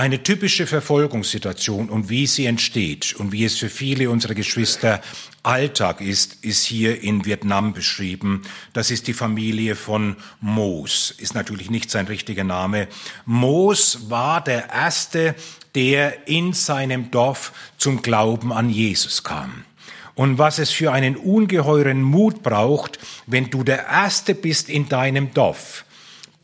Eine 0.00 0.22
typische 0.22 0.66
Verfolgungssituation 0.66 1.90
und 1.90 2.08
wie 2.08 2.26
sie 2.26 2.46
entsteht 2.46 3.14
und 3.16 3.32
wie 3.32 3.44
es 3.44 3.58
für 3.58 3.68
viele 3.68 4.08
unserer 4.08 4.32
Geschwister 4.32 5.02
Alltag 5.42 6.00
ist, 6.00 6.42
ist 6.42 6.64
hier 6.64 7.02
in 7.02 7.26
Vietnam 7.26 7.74
beschrieben. 7.74 8.44
Das 8.72 8.90
ist 8.90 9.08
die 9.08 9.12
Familie 9.12 9.76
von 9.76 10.16
Moos, 10.40 11.14
ist 11.18 11.34
natürlich 11.34 11.68
nicht 11.68 11.90
sein 11.90 12.06
richtiger 12.06 12.44
Name. 12.44 12.88
Moos 13.26 14.08
war 14.08 14.42
der 14.42 14.70
erste, 14.70 15.34
der 15.74 16.26
in 16.26 16.54
seinem 16.54 17.10
Dorf 17.10 17.52
zum 17.76 18.00
Glauben 18.00 18.54
an 18.54 18.70
Jesus 18.70 19.22
kam 19.22 19.66
und 20.14 20.38
was 20.38 20.58
es 20.58 20.70
für 20.70 20.92
einen 20.92 21.16
ungeheuren 21.16 22.00
Mut 22.00 22.42
braucht, 22.42 22.98
wenn 23.26 23.50
du 23.50 23.64
der 23.64 23.86
Erste 23.86 24.34
bist 24.34 24.70
in 24.70 24.88
deinem 24.88 25.34
Dorf, 25.34 25.84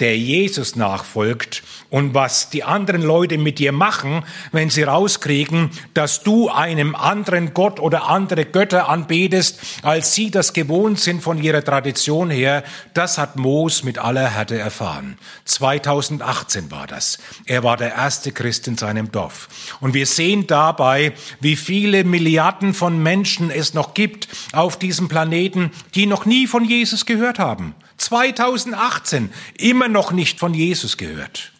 der 0.01 0.19
Jesus 0.19 0.77
nachfolgt 0.77 1.63
und 1.89 2.13
was 2.13 2.51
die 2.51 2.65
anderen 2.65 3.01
Leute 3.01 3.39
mit 3.39 3.59
dir 3.59 3.73
machen, 3.73 4.25
wenn 4.53 4.69
sie 4.69 4.83
rauskriegen, 4.83 5.71
dass 5.95 6.23
du 6.23 6.51
einem 6.51 6.95
anderen 6.95 7.55
Gott 7.55 7.81
oder 7.81 8.09
andere 8.09 8.45
Götter 8.45 8.91
anbetest, 8.91 9.59
als 9.83 10.15
sie 10.15 10.31
das 10.31 10.53
gewohnt 10.53 11.01
sind 11.01 11.23
von 11.23 11.43
ihrer 11.43 11.65
Tradition 11.65 12.29
her, 12.29 12.63
das 12.93 13.17
hat 13.17 13.37
Moos 13.37 13.85
mit 13.85 13.99
aller 13.99 14.29
Härte 14.29 14.59
erfahren. 14.59 15.17
2018 15.47 16.71
war 16.71 16.87
das. 16.87 17.19
Er 17.47 17.63
war 17.63 17.79
der 17.79 17.95
erste 17.95 18.33
Christ 18.33 18.69
in 18.69 18.77
seinem 18.77 19.11
Dorf. 19.11 19.49
Und 19.81 19.95
wir 19.95 20.07
sehen 20.07 20.47
dabei, 20.47 21.15
wie 21.41 21.57
viele 21.57 22.05
Milliarden 22.05 22.75
von 22.75 23.03
Menschen 23.03 23.51
es 23.51 23.73
noch 23.73 23.95
gibt 23.95 24.29
auf 24.53 24.79
diesem 24.79 25.09
Planeten, 25.09 25.71
die 25.95 26.05
noch 26.05 26.27
nie 26.27 26.47
von 26.47 26.65
Jesus 26.65 27.07
gehört 27.07 27.39
haben. 27.39 27.75
2018 27.97 29.33
immer 29.59 29.89
noch 29.89 30.13
nicht 30.13 30.39
von 30.39 30.55
Jesus 30.55 30.97
gehört. 30.97 31.53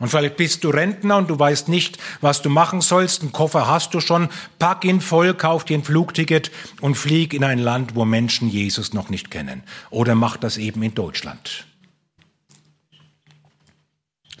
Und 0.00 0.08
vielleicht 0.08 0.38
bist 0.38 0.64
du 0.64 0.70
Rentner 0.70 1.18
und 1.18 1.28
du 1.28 1.38
weißt 1.38 1.68
nicht, 1.68 1.98
was 2.22 2.40
du 2.40 2.48
machen 2.48 2.80
sollst. 2.80 3.20
Einen 3.20 3.32
Koffer 3.32 3.68
hast 3.68 3.92
du 3.92 4.00
schon. 4.00 4.30
Pack 4.58 4.84
ihn 4.86 5.02
voll, 5.02 5.34
kauf 5.34 5.66
dir 5.66 5.76
ein 5.76 5.84
Flugticket 5.84 6.50
und 6.80 6.94
flieg 6.94 7.34
in 7.34 7.44
ein 7.44 7.58
Land, 7.58 7.94
wo 7.94 8.06
Menschen 8.06 8.48
Jesus 8.48 8.94
noch 8.94 9.10
nicht 9.10 9.30
kennen. 9.30 9.62
Oder 9.90 10.14
mach 10.14 10.38
das 10.38 10.56
eben 10.56 10.82
in 10.82 10.94
Deutschland. 10.94 11.66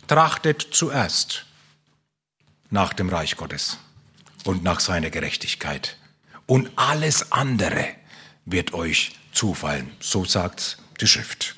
Trachtet 0.08 0.66
zuerst 0.70 1.44
nach 2.70 2.94
dem 2.94 3.10
Reich 3.10 3.36
Gottes 3.36 3.78
und 4.44 4.62
nach 4.64 4.80
seiner 4.80 5.10
Gerechtigkeit. 5.10 5.98
Und 6.46 6.70
alles 6.76 7.32
andere 7.32 7.84
wird 8.46 8.72
euch 8.72 9.12
zufallen. 9.32 9.90
So 10.00 10.24
sagt 10.24 10.78
die 11.00 11.06
Schrift. 11.06 11.56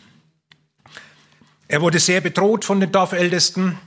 Er 1.68 1.80
wurde 1.80 1.98
sehr 1.98 2.20
bedroht 2.20 2.64
von 2.64 2.80
den 2.80 2.92
Dorfältesten 2.92 3.78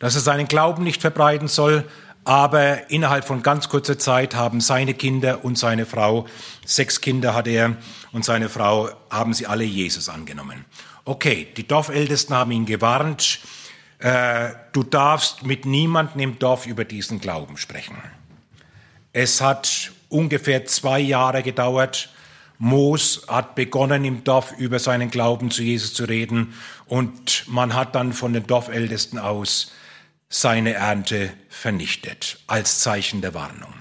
dass 0.00 0.16
er 0.16 0.22
seinen 0.22 0.48
Glauben 0.48 0.82
nicht 0.82 1.00
verbreiten 1.00 1.46
soll, 1.46 1.84
aber 2.24 2.90
innerhalb 2.90 3.24
von 3.24 3.42
ganz 3.42 3.68
kurzer 3.68 3.98
Zeit 3.98 4.34
haben 4.34 4.60
seine 4.60 4.94
Kinder 4.94 5.44
und 5.44 5.56
seine 5.56 5.86
Frau, 5.86 6.26
sechs 6.64 7.00
Kinder 7.00 7.34
hat 7.34 7.46
er 7.46 7.76
und 8.10 8.24
seine 8.24 8.48
Frau, 8.48 8.90
haben 9.10 9.32
sie 9.32 9.46
alle 9.46 9.64
Jesus 9.64 10.08
angenommen. 10.08 10.64
Okay, 11.04 11.46
die 11.56 11.66
Dorfältesten 11.66 12.34
haben 12.34 12.50
ihn 12.50 12.66
gewarnt, 12.66 13.40
äh, 13.98 14.50
du 14.72 14.82
darfst 14.82 15.44
mit 15.44 15.66
niemandem 15.66 16.20
im 16.20 16.38
Dorf 16.38 16.66
über 16.66 16.84
diesen 16.84 17.20
Glauben 17.20 17.56
sprechen. 17.56 17.96
Es 19.12 19.40
hat 19.40 19.92
ungefähr 20.08 20.64
zwei 20.66 21.00
Jahre 21.00 21.42
gedauert. 21.42 22.10
Moos 22.62 23.22
hat 23.26 23.54
begonnen, 23.54 24.04
im 24.04 24.22
Dorf 24.22 24.52
über 24.58 24.78
seinen 24.78 25.10
Glauben 25.10 25.50
zu 25.50 25.62
Jesus 25.62 25.94
zu 25.94 26.04
reden 26.04 26.52
und 26.84 27.48
man 27.48 27.72
hat 27.72 27.94
dann 27.94 28.12
von 28.12 28.34
den 28.34 28.46
Dorfältesten 28.46 29.18
aus 29.18 29.72
seine 30.28 30.74
Ernte 30.74 31.32
vernichtet, 31.48 32.38
als 32.46 32.80
Zeichen 32.80 33.22
der 33.22 33.32
Warnung. 33.32 33.72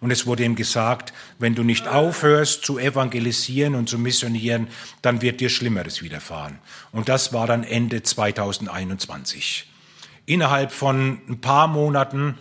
Und 0.00 0.10
es 0.10 0.24
wurde 0.24 0.44
ihm 0.44 0.56
gesagt, 0.56 1.12
wenn 1.38 1.54
du 1.54 1.62
nicht 1.62 1.86
aufhörst 1.86 2.64
zu 2.64 2.78
evangelisieren 2.78 3.74
und 3.74 3.90
zu 3.90 3.98
missionieren, 3.98 4.68
dann 5.02 5.20
wird 5.20 5.40
dir 5.40 5.50
Schlimmeres 5.50 6.00
widerfahren. 6.00 6.58
Und 6.90 7.10
das 7.10 7.34
war 7.34 7.46
dann 7.46 7.64
Ende 7.64 8.02
2021. 8.02 9.70
Innerhalb 10.24 10.72
von 10.72 11.20
ein 11.28 11.42
paar 11.42 11.66
Monaten 11.66 12.38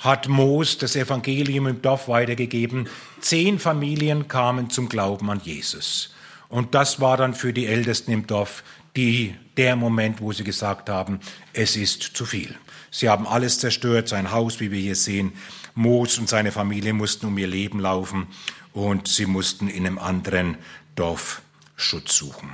hat 0.00 0.28
Moos 0.28 0.78
das 0.78 0.96
Evangelium 0.96 1.68
im 1.68 1.82
Dorf 1.82 2.08
weitergegeben. 2.08 2.88
Zehn 3.20 3.58
Familien 3.58 4.28
kamen 4.28 4.70
zum 4.70 4.88
Glauben 4.88 5.30
an 5.30 5.40
Jesus. 5.42 6.14
Und 6.48 6.74
das 6.74 7.00
war 7.00 7.16
dann 7.16 7.34
für 7.34 7.52
die 7.52 7.66
Ältesten 7.66 8.10
im 8.10 8.26
Dorf 8.26 8.64
die, 8.96 9.36
der 9.56 9.76
Moment, 9.76 10.20
wo 10.20 10.32
sie 10.32 10.44
gesagt 10.44 10.88
haben, 10.88 11.20
es 11.52 11.76
ist 11.76 12.02
zu 12.02 12.26
viel. 12.26 12.56
Sie 12.90 13.08
haben 13.08 13.26
alles 13.26 13.58
zerstört, 13.58 14.08
sein 14.08 14.32
Haus, 14.32 14.58
wie 14.58 14.70
wir 14.70 14.80
hier 14.80 14.96
sehen. 14.96 15.32
Moos 15.74 16.18
und 16.18 16.28
seine 16.28 16.50
Familie 16.50 16.92
mussten 16.92 17.26
um 17.26 17.38
ihr 17.38 17.46
Leben 17.46 17.78
laufen 17.78 18.26
und 18.72 19.06
sie 19.06 19.26
mussten 19.26 19.68
in 19.68 19.86
einem 19.86 19.98
anderen 19.98 20.56
Dorf 20.96 21.42
Schutz 21.76 22.16
suchen. 22.16 22.52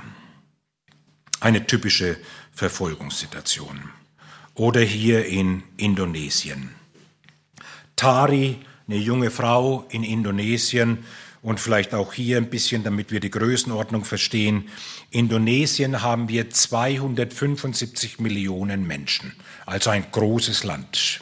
Eine 1.39 1.65
typische 1.65 2.17
Verfolgungssituation. 2.53 3.89
Oder 4.53 4.81
hier 4.81 5.25
in 5.25 5.63
Indonesien. 5.77 6.71
Tari, 7.95 8.59
eine 8.87 8.97
junge 8.97 9.31
Frau 9.31 9.85
in 9.89 10.03
Indonesien 10.03 11.05
und 11.41 11.59
vielleicht 11.59 11.93
auch 11.93 12.13
hier 12.13 12.37
ein 12.37 12.49
bisschen, 12.49 12.83
damit 12.83 13.11
wir 13.11 13.19
die 13.19 13.29
Größenordnung 13.29 14.05
verstehen. 14.05 14.69
Indonesien 15.11 16.01
haben 16.01 16.29
wir 16.29 16.49
275 16.49 18.19
Millionen 18.19 18.87
Menschen, 18.87 19.33
also 19.65 19.89
ein 19.89 20.05
großes 20.11 20.63
Land. 20.63 21.21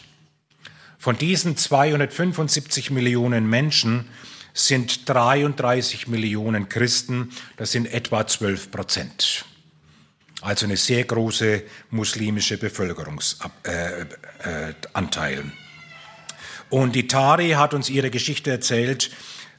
Von 0.98 1.18
diesen 1.18 1.58
275 1.58 2.90
Millionen 2.92 3.48
Menschen 3.50 4.10
sind 4.54 5.08
33 5.10 6.08
Millionen 6.08 6.70
Christen, 6.70 7.30
das 7.58 7.72
sind 7.72 7.86
etwa 7.94 8.26
12 8.26 8.72
Prozent. 8.72 9.46
Also 10.42 10.66
eine 10.66 10.78
sehr 10.78 11.04
große 11.04 11.64
muslimische 11.92 12.58
Bevölkerungsanteil. 12.58 14.08
Äh, 14.44 14.70
äh, 14.70 15.65
und 16.70 16.96
die 16.96 17.08
Tari 17.08 17.52
hat 17.52 17.74
uns 17.74 17.90
ihre 17.90 18.10
Geschichte 18.10 18.52
erzählt, 18.52 19.12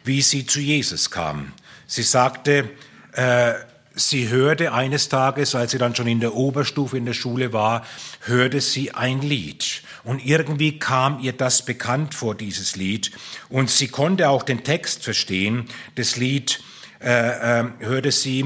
wie 0.04 0.22
sie 0.22 0.46
zu 0.46 0.60
Jesus 0.60 1.10
kam. 1.10 1.52
Sie 1.86 2.02
sagte, 2.02 2.68
äh, 3.12 3.54
sie 3.94 4.28
hörte 4.28 4.72
eines 4.72 5.08
Tages, 5.08 5.54
als 5.54 5.72
sie 5.72 5.78
dann 5.78 5.94
schon 5.94 6.06
in 6.06 6.20
der 6.20 6.34
Oberstufe 6.34 6.96
in 6.96 7.06
der 7.06 7.14
Schule 7.14 7.52
war, 7.52 7.84
hörte 8.20 8.60
sie 8.60 8.92
ein 8.92 9.22
Lied. 9.22 9.82
Und 10.04 10.24
irgendwie 10.24 10.78
kam 10.78 11.18
ihr 11.20 11.32
das 11.32 11.64
bekannt 11.64 12.14
vor, 12.14 12.34
dieses 12.34 12.76
Lied. 12.76 13.10
Und 13.48 13.70
sie 13.70 13.88
konnte 13.88 14.28
auch 14.28 14.42
den 14.42 14.62
Text 14.62 15.02
verstehen. 15.02 15.68
Das 15.96 16.16
Lied 16.16 16.60
äh, 17.00 17.60
äh, 17.60 17.64
hörte 17.80 18.12
sie, 18.12 18.44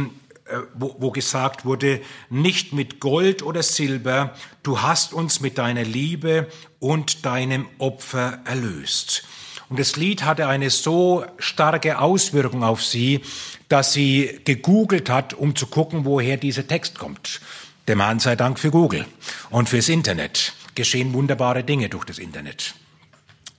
wo, 0.74 0.96
wo 0.98 1.10
gesagt 1.10 1.64
wurde, 1.64 2.00
nicht 2.28 2.72
mit 2.72 3.00
Gold 3.00 3.42
oder 3.42 3.62
Silber, 3.62 4.34
du 4.62 4.82
hast 4.82 5.12
uns 5.12 5.40
mit 5.40 5.58
deiner 5.58 5.84
Liebe 5.84 6.48
und 6.78 7.24
deinem 7.24 7.66
Opfer 7.78 8.40
erlöst. 8.44 9.24
Und 9.68 9.78
das 9.78 9.96
Lied 9.96 10.24
hatte 10.24 10.48
eine 10.48 10.68
so 10.68 11.24
starke 11.38 12.00
Auswirkung 12.00 12.64
auf 12.64 12.84
sie, 12.84 13.20
dass 13.68 13.92
sie 13.92 14.40
gegoogelt 14.44 15.08
hat, 15.08 15.32
um 15.32 15.54
zu 15.54 15.68
gucken, 15.68 16.04
woher 16.04 16.36
dieser 16.36 16.66
Text 16.66 16.98
kommt. 16.98 17.40
Dem 17.86 18.00
Herrn 18.00 18.18
sei 18.18 18.34
Dank 18.34 18.58
für 18.58 18.70
Google 18.70 19.06
und 19.50 19.68
fürs 19.68 19.88
Internet. 19.88 20.54
Geschehen 20.74 21.12
wunderbare 21.12 21.62
Dinge 21.62 21.88
durch 21.88 22.04
das 22.04 22.18
Internet. 22.18 22.74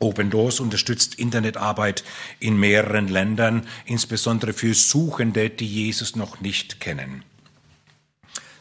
Open 0.02 0.30
Doors 0.30 0.60
unterstützt 0.60 1.16
Internetarbeit 1.16 2.04
in 2.40 2.60
mehreren 2.60 3.08
Ländern, 3.08 3.68
insbesondere 3.86 4.54
für 4.54 4.74
Suchende, 4.74 5.50
die 5.50 5.68
Jesus 5.68 6.16
noch 6.16 6.42
nicht 6.42 6.80
kennen. 6.80 7.24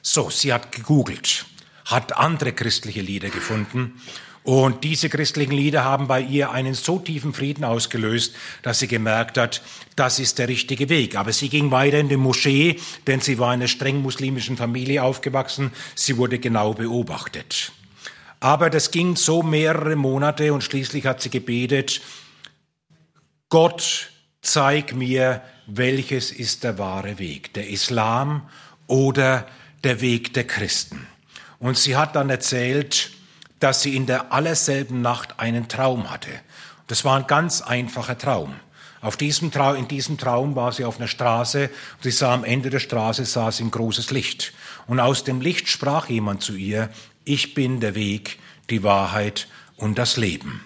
So, 0.03 0.31
sie 0.31 0.53
hat 0.53 0.73
gegoogelt, 0.73 1.47
hat 1.87 2.17
andere 2.17 2.53
christliche 2.53 3.01
Lieder 3.01 3.31
gefunden 3.31 4.01
und 4.43 4.85
diese 4.85 5.11
christlichen 5.11 5.53
Lieder 5.53 5.85
haben 5.85 6.09
bei 6.09 6.23
ihr 6.23 6.51
einen 6.51 6.73
so 6.73 6.99
tiefen 6.99 7.35
Frieden 7.35 7.63
ausgelöst, 7.65 8.35
dass 8.63 8.79
sie 8.79 8.89
gemerkt 8.89 9.37
hat, 9.37 9.63
das 9.97 10.19
ist 10.19 10.39
der 10.39 10.49
richtige 10.49 10.89
Weg. 10.89 11.17
Aber 11.17 11.33
sie 11.33 11.51
ging 11.51 11.71
weiter 11.71 11.99
in 11.99 12.09
die 12.09 12.17
Moschee, 12.17 12.81
denn 13.07 13.21
sie 13.21 13.39
war 13.39 13.53
in 13.53 13.61
einer 13.61 13.69
streng 13.69 14.01
muslimischen 14.01 14.57
Familie 14.57 15.03
aufgewachsen. 15.03 15.73
Sie 15.95 16.17
wurde 16.17 16.39
genau 16.39 16.73
beobachtet. 16.73 17.73
Aber 18.41 18.71
das 18.71 18.91
ging 18.91 19.17
so 19.17 19.43
mehrere 19.43 19.97
Monate 19.97 20.53
und 20.55 20.65
schließlich 20.65 21.07
hat 21.07 21.21
sie 21.21 21.31
gebetet, 21.31 22.01
Gott, 23.51 24.11
zeig 24.41 24.95
mir, 24.95 25.43
welches 25.67 26.33
ist 26.33 26.65
der 26.65 26.79
wahre 26.79 27.19
Weg, 27.19 27.53
der 27.55 27.69
Islam 27.69 28.49
oder 28.87 29.47
der 29.85 30.01
Weg 30.01 30.33
der 30.35 30.47
Christen. 30.47 31.07
Und 31.59 31.77
sie 31.77 31.97
hat 31.97 32.17
dann 32.17 32.31
erzählt, 32.31 33.11
dass 33.61 33.83
sie 33.83 33.95
in 33.95 34.07
der 34.07 34.33
allerselben 34.33 35.03
Nacht 35.03 35.39
einen 35.39 35.69
Traum 35.69 36.11
hatte. 36.11 36.31
Das 36.87 37.05
war 37.05 37.19
ein 37.19 37.27
ganz 37.27 37.61
einfacher 37.61 38.17
Traum. 38.17 38.55
Auf 39.03 39.17
diesem 39.17 39.51
Traum, 39.51 39.77
in 39.77 39.89
diesem 39.89 40.19
Traum 40.19 40.57
war 40.57 40.73
sie 40.73 40.85
auf 40.85 40.99
einer 40.99 41.09
Straße 41.09 41.65
und 41.65 42.03
sie 42.03 42.11
sah 42.11 42.35
am 42.35 42.45
Ende 42.45 42.69
der 42.69 42.81
Straße 42.81 43.25
sah 43.25 43.51
sie 43.51 43.65
ein 43.65 43.71
großes 43.71 44.11
Licht. 44.11 44.53
Und 44.87 45.01
aus 45.01 45.25
dem 45.25 45.41
Licht 45.41 45.69
sprach 45.69 46.09
jemand 46.09 46.43
zu 46.43 46.55
ihr, 46.55 46.91
ich 47.25 47.55
bin 47.55 47.81
der 47.81 47.95
Weg, 47.95 48.39
die 48.71 48.83
Wahrheit 48.83 49.49
und 49.77 49.99
das 49.99 50.17
Leben. 50.17 50.63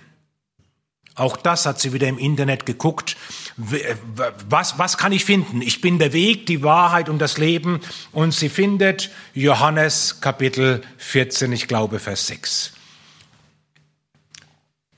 Auch 1.17 1.37
das 1.37 1.65
hat 1.65 1.81
sie 1.81 1.93
wieder 1.93 2.09
im 2.09 2.19
Internet 2.19 2.67
geguckt. 2.67 3.17
Was, 3.57 4.79
was 4.79 4.99
kann 4.99 5.13
ich 5.13 5.25
finden? 5.25 5.63
Ich 5.63 5.81
bin 5.81 6.01
der 6.01 6.13
Weg, 6.13 6.47
die 6.47 6.65
Wahrheit 6.65 7.09
und 7.09 7.21
das 7.21 7.39
Leben. 7.39 7.81
Und 8.11 8.35
sie 8.35 8.49
findet 8.49 9.11
Johannes 9.33 10.21
Kapitel 10.21 10.83
14, 10.99 11.53
ich 11.53 11.69
glaube 11.69 12.01
Vers 12.01 12.27
6. 12.27 12.73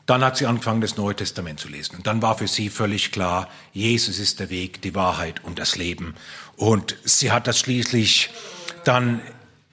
Dann 0.07 0.25
hat 0.25 0.37
sie 0.39 0.47
angefangen, 0.47 0.81
das 0.81 0.97
Neue 0.97 1.17
Testament 1.17 1.61
zu 1.61 1.69
lesen. 1.69 1.97
Und 1.97 2.07
dann 2.07 2.23
war 2.23 2.39
für 2.39 2.49
sie 2.49 2.71
völlig 2.71 3.13
klar, 3.13 3.51
Jesus 3.73 4.19
ist 4.19 4.41
der 4.41 4.49
Weg, 4.49 4.81
die 4.81 4.95
Wahrheit 4.95 5.45
und 5.45 5.59
das 5.59 5.77
Leben. 5.77 6.15
Und 6.57 6.97
sie 7.05 7.33
hat 7.33 7.47
das 7.47 7.59
schließlich 7.59 8.31
dann 8.85 9.21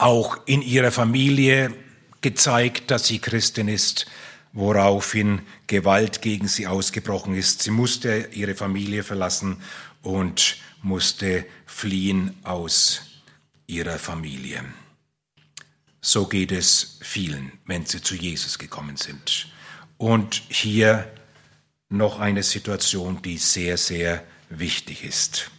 auch 0.04 0.38
in 0.46 0.62
ihrer 0.62 0.92
Familie 0.92 1.74
gezeigt, 2.20 2.92
dass 2.92 3.08
sie 3.08 3.20
Christin 3.20 3.70
ist, 3.70 4.06
woraufhin 4.52 5.42
Gewalt 5.68 6.22
gegen 6.22 6.50
sie 6.50 6.68
ausgebrochen 6.68 7.36
ist. 7.36 7.63
Sie 7.63 7.72
musste 7.72 8.28
ihre 8.34 8.54
Familie 8.54 9.04
verlassen 9.04 9.62
und 10.02 10.58
musste 10.82 11.46
fliehen 11.66 12.38
aus 12.44 13.04
ihrer 13.66 13.98
Familie. 13.98 14.66
So 16.02 16.28
geht 16.28 16.52
es 16.52 17.00
vielen, 17.02 17.54
wenn 17.66 17.86
sie 17.86 18.02
zu 18.02 18.16
Jesus 18.16 18.60
gekommen 18.60 18.98
sind. 18.98 19.48
Und 19.98 20.44
hier 20.50 21.10
noch 21.88 22.20
eine 22.20 22.44
Situation, 22.44 23.22
die 23.22 23.38
sehr, 23.38 23.78
sehr 23.78 24.26
wichtig 24.50 25.06
ist. 25.06 25.50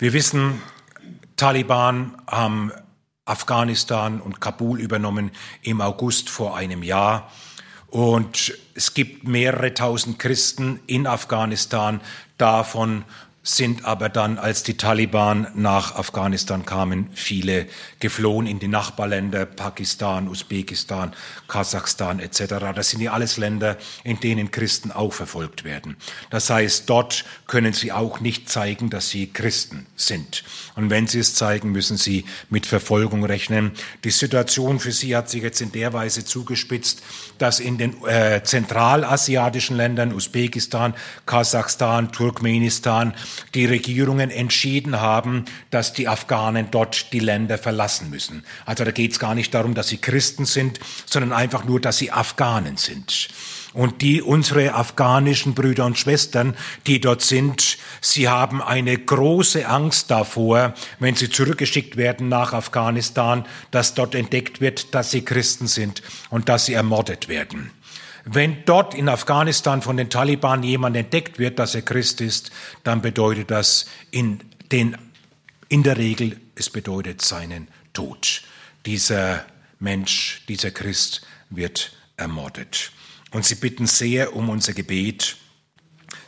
Wir 0.00 0.12
wissen, 0.12 0.60
Taliban 1.36 2.20
haben 2.26 2.72
Afghanistan 3.28 4.20
und 4.20 4.40
Kabul 4.40 4.80
übernommen 4.80 5.30
im 5.62 5.80
August 5.80 6.30
vor 6.30 6.56
einem 6.56 6.82
Jahr. 6.82 7.30
Und 7.88 8.52
es 8.74 8.94
gibt 8.94 9.26
mehrere 9.26 9.72
tausend 9.72 10.18
Christen 10.18 10.80
in 10.86 11.06
Afghanistan, 11.06 12.00
davon 12.36 13.04
sind 13.48 13.86
aber 13.86 14.10
dann, 14.10 14.36
als 14.38 14.62
die 14.62 14.76
Taliban 14.76 15.46
nach 15.54 15.96
Afghanistan 15.96 16.66
kamen, 16.66 17.08
viele 17.14 17.66
geflohen 17.98 18.46
in 18.46 18.58
die 18.58 18.68
Nachbarländer, 18.68 19.46
Pakistan, 19.46 20.28
Usbekistan, 20.28 21.14
Kasachstan 21.48 22.20
etc. 22.20 22.56
Das 22.74 22.90
sind 22.90 23.00
ja 23.00 23.12
alles 23.12 23.38
Länder, 23.38 23.78
in 24.04 24.20
denen 24.20 24.50
Christen 24.50 24.92
auch 24.92 25.14
verfolgt 25.14 25.64
werden. 25.64 25.96
Das 26.28 26.50
heißt, 26.50 26.90
dort 26.90 27.24
können 27.46 27.72
sie 27.72 27.90
auch 27.90 28.20
nicht 28.20 28.50
zeigen, 28.50 28.90
dass 28.90 29.08
sie 29.08 29.32
Christen 29.32 29.86
sind. 29.96 30.44
Und 30.76 30.90
wenn 30.90 31.06
sie 31.06 31.20
es 31.20 31.34
zeigen, 31.34 31.72
müssen 31.72 31.96
sie 31.96 32.26
mit 32.50 32.66
Verfolgung 32.66 33.24
rechnen. 33.24 33.72
Die 34.04 34.10
Situation 34.10 34.78
für 34.78 34.92
sie 34.92 35.16
hat 35.16 35.30
sich 35.30 35.42
jetzt 35.42 35.62
in 35.62 35.72
der 35.72 35.94
Weise 35.94 36.22
zugespitzt, 36.22 37.02
dass 37.38 37.60
in 37.60 37.78
den 37.78 38.04
äh, 38.04 38.42
zentralasiatischen 38.44 39.74
Ländern, 39.74 40.12
Usbekistan, 40.12 40.92
Kasachstan, 41.24 42.12
Turkmenistan, 42.12 43.14
die 43.54 43.66
Regierungen 43.66 44.30
entschieden 44.30 45.00
haben, 45.00 45.44
dass 45.70 45.92
die 45.92 46.08
Afghanen 46.08 46.68
dort 46.70 47.12
die 47.12 47.20
Länder 47.20 47.58
verlassen 47.58 48.10
müssen. 48.10 48.44
Also 48.66 48.84
da 48.84 48.90
geht 48.90 49.12
es 49.12 49.18
gar 49.18 49.34
nicht 49.34 49.54
darum, 49.54 49.74
dass 49.74 49.88
sie 49.88 49.98
Christen 49.98 50.44
sind, 50.44 50.80
sondern 51.06 51.32
einfach 51.32 51.64
nur, 51.64 51.80
dass 51.80 51.98
sie 51.98 52.10
Afghanen 52.10 52.76
sind. 52.76 53.28
Und 53.74 54.00
die, 54.00 54.22
unsere 54.22 54.74
afghanischen 54.74 55.54
Brüder 55.54 55.84
und 55.84 55.98
Schwestern, 55.98 56.56
die 56.86 57.00
dort 57.00 57.22
sind, 57.22 57.76
sie 58.00 58.28
haben 58.28 58.62
eine 58.62 58.96
große 58.96 59.68
Angst 59.68 60.10
davor, 60.10 60.74
wenn 60.98 61.16
sie 61.16 61.28
zurückgeschickt 61.28 61.96
werden 61.96 62.28
nach 62.28 62.54
Afghanistan, 62.54 63.44
dass 63.70 63.94
dort 63.94 64.14
entdeckt 64.14 64.60
wird, 64.60 64.94
dass 64.94 65.10
sie 65.10 65.22
Christen 65.22 65.66
sind 65.66 66.02
und 66.30 66.48
dass 66.48 66.66
sie 66.66 66.72
ermordet 66.72 67.28
werden. 67.28 67.70
Wenn 68.30 68.64
dort 68.66 68.94
in 68.94 69.08
Afghanistan 69.08 69.80
von 69.80 69.96
den 69.96 70.10
Taliban 70.10 70.62
jemand 70.62 70.94
entdeckt 70.96 71.38
wird, 71.38 71.58
dass 71.58 71.74
er 71.74 71.80
Christ 71.80 72.20
ist, 72.20 72.50
dann 72.84 73.00
bedeutet 73.00 73.50
das 73.50 73.86
in, 74.10 74.40
den, 74.70 74.98
in 75.70 75.82
der 75.82 75.96
Regel, 75.96 76.38
es 76.54 76.68
bedeutet 76.68 77.22
seinen 77.22 77.68
Tod. 77.94 78.42
Dieser 78.84 79.46
Mensch, 79.78 80.42
dieser 80.46 80.70
Christ 80.70 81.22
wird 81.48 81.92
ermordet. 82.18 82.92
Und 83.30 83.46
sie 83.46 83.54
bitten 83.54 83.86
sehr 83.86 84.36
um 84.36 84.50
unser 84.50 84.74
Gebet. 84.74 85.38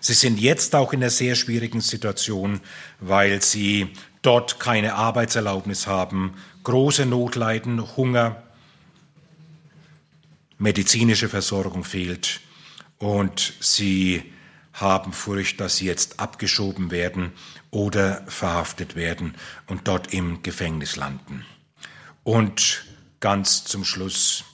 Sie 0.00 0.14
sind 0.14 0.40
jetzt 0.40 0.74
auch 0.74 0.94
in 0.94 1.02
einer 1.02 1.10
sehr 1.10 1.34
schwierigen 1.34 1.82
Situation, 1.82 2.62
weil 3.00 3.42
sie 3.42 3.88
dort 4.22 4.58
keine 4.58 4.94
Arbeitserlaubnis 4.94 5.86
haben, 5.86 6.34
große 6.64 7.04
Not 7.04 7.36
leiden, 7.36 7.94
Hunger, 7.98 8.42
medizinische 10.60 11.28
Versorgung 11.28 11.84
fehlt 11.84 12.40
und 12.98 13.54
sie 13.60 14.32
haben 14.74 15.12
Furcht, 15.12 15.58
dass 15.58 15.78
sie 15.78 15.86
jetzt 15.86 16.20
abgeschoben 16.20 16.90
werden 16.90 17.32
oder 17.70 18.22
verhaftet 18.28 18.94
werden 18.94 19.34
und 19.66 19.88
dort 19.88 20.12
im 20.12 20.42
Gefängnis 20.42 20.96
landen. 20.96 21.44
Und 22.22 22.84
ganz 23.20 23.64
zum 23.64 23.84
Schluss, 23.84 24.44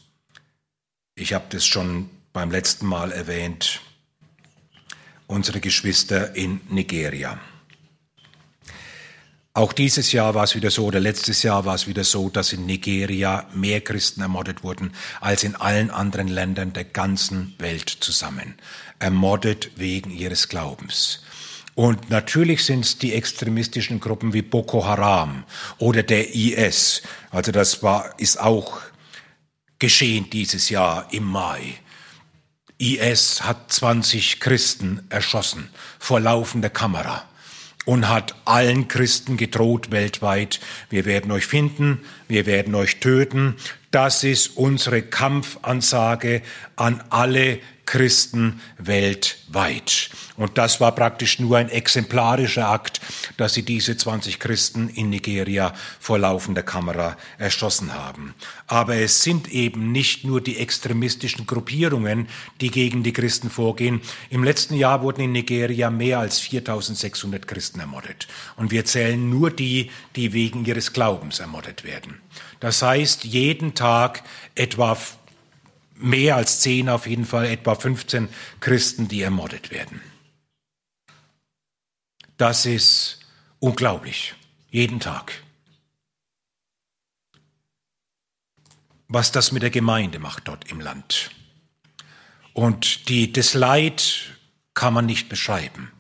ich 1.16 1.34
habe 1.34 1.46
das 1.50 1.66
schon 1.66 2.08
beim 2.32 2.50
letzten 2.50 2.86
Mal 2.86 3.10
erwähnt, 3.10 3.80
unsere 5.26 5.60
Geschwister 5.60 6.36
in 6.36 6.60
Nigeria. 6.68 7.40
Auch 9.56 9.72
dieses 9.72 10.12
Jahr 10.12 10.34
war 10.34 10.44
es 10.44 10.54
wieder 10.54 10.70
so, 10.70 10.84
oder 10.84 11.00
letztes 11.00 11.42
Jahr 11.42 11.64
war 11.64 11.74
es 11.74 11.86
wieder 11.86 12.04
so, 12.04 12.28
dass 12.28 12.52
in 12.52 12.66
Nigeria 12.66 13.48
mehr 13.54 13.80
Christen 13.80 14.20
ermordet 14.20 14.62
wurden 14.62 14.92
als 15.22 15.44
in 15.44 15.54
allen 15.54 15.90
anderen 15.90 16.28
Ländern 16.28 16.74
der 16.74 16.84
ganzen 16.84 17.54
Welt 17.56 17.88
zusammen. 17.88 18.56
Ermordet 18.98 19.70
wegen 19.76 20.10
ihres 20.10 20.50
Glaubens. 20.50 21.22
Und 21.74 22.10
natürlich 22.10 22.66
sind 22.66 22.84
es 22.84 22.98
die 22.98 23.14
extremistischen 23.14 23.98
Gruppen 23.98 24.34
wie 24.34 24.42
Boko 24.42 24.84
Haram 24.84 25.44
oder 25.78 26.02
der 26.02 26.34
IS. 26.34 27.00
Also 27.30 27.50
das 27.50 27.82
war, 27.82 28.12
ist 28.20 28.38
auch 28.38 28.82
geschehen 29.78 30.28
dieses 30.28 30.68
Jahr 30.68 31.08
im 31.12 31.24
Mai. 31.24 31.78
IS 32.76 33.42
hat 33.42 33.72
20 33.72 34.38
Christen 34.38 35.06
erschossen 35.08 35.70
vor 35.98 36.20
laufender 36.20 36.68
Kamera 36.68 37.26
und 37.87 38.09
hat 38.11 38.35
allen 38.44 38.88
Christen 38.88 39.38
gedroht 39.38 39.90
weltweit, 39.90 40.61
wir 40.90 41.07
werden 41.07 41.31
euch 41.31 41.46
finden, 41.46 42.01
wir 42.29 42.44
werden 42.44 42.75
euch 42.75 43.01
töten. 43.01 43.55
Das 43.96 44.24
ist 44.24 44.59
unsere 44.59 45.00
Kampfansage 45.00 46.42
an 46.76 47.02
alle 47.09 47.61
Christen 47.87 48.61
weltweit. 48.76 50.11
Und 50.37 50.59
das 50.59 50.82
war 50.82 50.94
praktisch 50.94 51.38
nur 51.38 51.56
ein 51.56 51.70
exemplarischer 51.70 52.68
Akt, 52.68 53.00
dass 53.38 53.54
sie 53.54 53.62
diese 53.62 53.96
20 53.96 54.38
Christen 54.38 54.90
in 54.90 55.09
Nigeria 55.09 55.72
vor 55.98 56.18
laufender 56.18 56.62
Kamera 56.62 57.16
erschossen 57.38 57.94
haben. 57.94 58.35
Aber 58.66 58.96
es 58.96 59.22
sind 59.22 59.48
eben 59.48 59.92
nicht 59.92 60.24
nur 60.24 60.42
die 60.42 60.59
extremistischen 60.59 61.46
Gruppierungen, 61.46 62.28
die 62.61 62.70
gegen 62.70 63.02
die 63.02 63.14
Christen 63.14 63.48
vorgehen. 63.48 64.02
Im 64.28 64.44
letzten 64.44 64.74
Jahr 64.74 65.00
wurden 65.00 65.22
in 65.22 65.32
Nigeria 65.32 65.88
mehr 65.88 66.18
als 66.18 66.38
4600 66.40 67.48
Christen 67.48 67.80
ermordet. 67.80 68.28
Und 68.56 68.72
wir 68.72 68.85
zählen 68.85 69.30
nur 69.30 69.50
die, 69.50 69.90
die 70.16 70.35
wegen 70.35 70.66
ihres 70.66 70.92
Glaubens 70.92 71.40
ermordet 71.40 71.82
werden. 71.82 72.20
Das 72.60 72.82
heißt, 72.82 73.24
jeden 73.24 73.74
Tag 73.74 74.22
etwa 74.54 74.96
mehr 75.94 76.36
als 76.36 76.60
zehn, 76.60 76.88
auf 76.88 77.06
jeden 77.06 77.24
Fall 77.24 77.46
etwa 77.46 77.74
15 77.74 78.28
Christen, 78.60 79.08
die 79.08 79.22
ermordet 79.22 79.70
werden. 79.70 80.00
Das 82.36 82.66
ist 82.66 83.20
unglaublich. 83.60 84.34
Jeden 84.70 85.00
Tag. 85.00 85.32
Was 89.08 89.32
das 89.32 89.52
mit 89.52 89.62
der 89.62 89.70
Gemeinde 89.70 90.18
macht 90.18 90.48
dort 90.48 90.70
im 90.70 90.80
Land. 90.80 91.30
Und 92.52 93.08
die, 93.08 93.32
das 93.32 93.54
Leid 93.54 94.32
kann 94.74 94.92
man 94.92 95.06
nicht 95.06 95.28
beschreiben, 95.28 95.92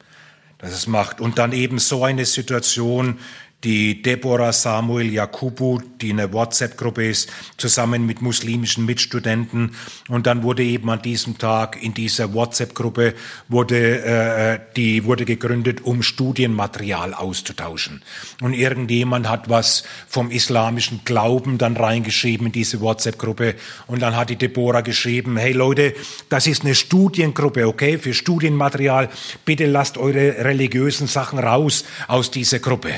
das 0.58 0.72
es 0.72 0.86
macht. 0.86 1.20
Und 1.20 1.38
dann 1.38 1.52
eben 1.52 1.78
so 1.78 2.04
eine 2.04 2.24
Situation, 2.24 3.20
die 3.66 4.00
Deborah 4.00 4.52
Samuel 4.52 5.12
Jakubu, 5.12 5.80
die 6.00 6.10
in 6.10 6.20
einer 6.20 6.32
WhatsApp-Gruppe 6.32 7.08
ist, 7.08 7.28
zusammen 7.56 8.06
mit 8.06 8.22
muslimischen 8.22 8.86
Mitstudenten. 8.86 9.74
Und 10.08 10.28
dann 10.28 10.44
wurde 10.44 10.62
eben 10.62 10.88
an 10.88 11.02
diesem 11.02 11.36
Tag 11.36 11.82
in 11.82 11.92
dieser 11.92 12.32
WhatsApp-Gruppe 12.32 13.14
wurde, 13.48 14.04
äh, 14.04 14.60
die 14.76 15.04
wurde 15.04 15.24
gegründet, 15.24 15.80
um 15.82 16.04
Studienmaterial 16.04 17.12
auszutauschen. 17.12 18.02
Und 18.40 18.52
irgendjemand 18.52 19.28
hat 19.28 19.48
was 19.48 19.82
vom 20.06 20.30
islamischen 20.30 21.00
Glauben 21.04 21.58
dann 21.58 21.76
reingeschrieben 21.76 22.46
in 22.46 22.52
diese 22.52 22.80
WhatsApp-Gruppe. 22.80 23.56
Und 23.88 24.00
dann 24.00 24.14
hat 24.14 24.30
die 24.30 24.36
Deborah 24.36 24.82
geschrieben, 24.82 25.38
hey 25.38 25.52
Leute, 25.52 25.92
das 26.28 26.46
ist 26.46 26.62
eine 26.62 26.76
Studiengruppe, 26.76 27.66
okay, 27.66 27.98
für 27.98 28.14
Studienmaterial. 28.14 29.08
Bitte 29.44 29.66
lasst 29.66 29.98
eure 29.98 30.44
religiösen 30.44 31.08
Sachen 31.08 31.40
raus 31.40 31.84
aus 32.06 32.30
dieser 32.30 32.60
Gruppe. 32.60 32.94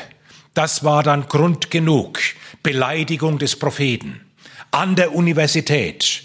Das 0.58 0.82
war 0.82 1.04
dann 1.04 1.28
Grund 1.28 1.70
genug. 1.70 2.18
Beleidigung 2.64 3.38
des 3.38 3.54
Propheten. 3.54 4.22
An 4.72 4.96
der 4.96 5.14
Universität 5.14 6.24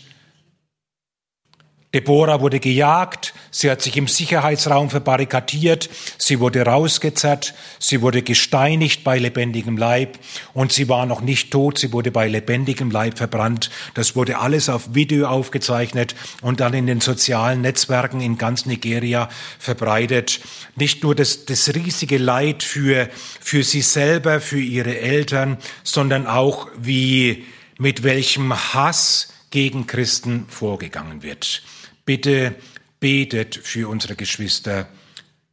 Deborah 1.94 2.42
wurde 2.42 2.60
gejagt, 2.60 3.36
sie 3.52 3.70
hat 3.70 3.84
sich 3.84 3.96
im 3.98 4.08
Sicherheitsraum 4.08 4.90
verbarrikadiert, 4.90 5.92
sie 6.18 6.40
wurde 6.40 6.66
rausgezerrt, 6.66 7.54
sie 7.78 8.02
wurde 8.02 8.24
gesteinigt 8.24 9.04
bei 9.04 9.20
lebendigem 9.20 9.78
Leib 9.78 10.18
und 10.56 10.72
sie 10.74 10.90
war 10.90 11.06
noch 11.06 11.22
nicht 11.22 11.52
tot, 11.52 11.78
sie 11.78 11.94
wurde 11.94 12.10
bei 12.10 12.28
lebendigem 12.28 12.90
Leib 12.90 13.20
verbrannt. 13.20 13.70
Das 13.94 14.16
wurde 14.16 14.40
alles 14.40 14.70
auf 14.70 14.96
Video 14.96 15.28
aufgezeichnet 15.28 16.16
und 16.42 16.62
dann 16.62 16.74
in 16.74 16.88
den 16.88 17.00
sozialen 17.00 17.62
Netzwerken 17.62 18.22
in 18.22 18.40
ganz 18.40 18.66
Nigeria 18.66 19.30
verbreitet. 19.60 20.40
Nicht 20.76 21.04
nur 21.04 21.14
das, 21.14 21.46
das 21.46 21.76
riesige 21.76 22.18
Leid 22.18 22.64
für, 22.64 23.08
für 23.40 23.64
sie 23.64 23.84
selber, 23.84 24.42
für 24.42 24.60
ihre 24.60 24.98
Eltern, 24.98 25.58
sondern 25.84 26.26
auch 26.26 26.70
wie, 26.76 27.46
mit 27.78 28.02
welchem 28.02 28.52
Hass 28.74 29.30
gegen 29.52 29.86
Christen 29.86 30.48
vorgegangen 30.50 31.22
wird. 31.22 31.62
Bitte 32.06 32.56
betet 33.00 33.56
für 33.56 33.88
unsere 33.88 34.16
Geschwister 34.16 34.88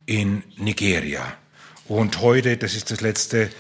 in 0.07 0.43
Nigeria. 0.57 1.37
Und 1.87 2.21
heute, 2.21 2.57
das 2.57 2.75
ist 2.75 2.91
das 2.91 3.01
letzte, 3.01 3.51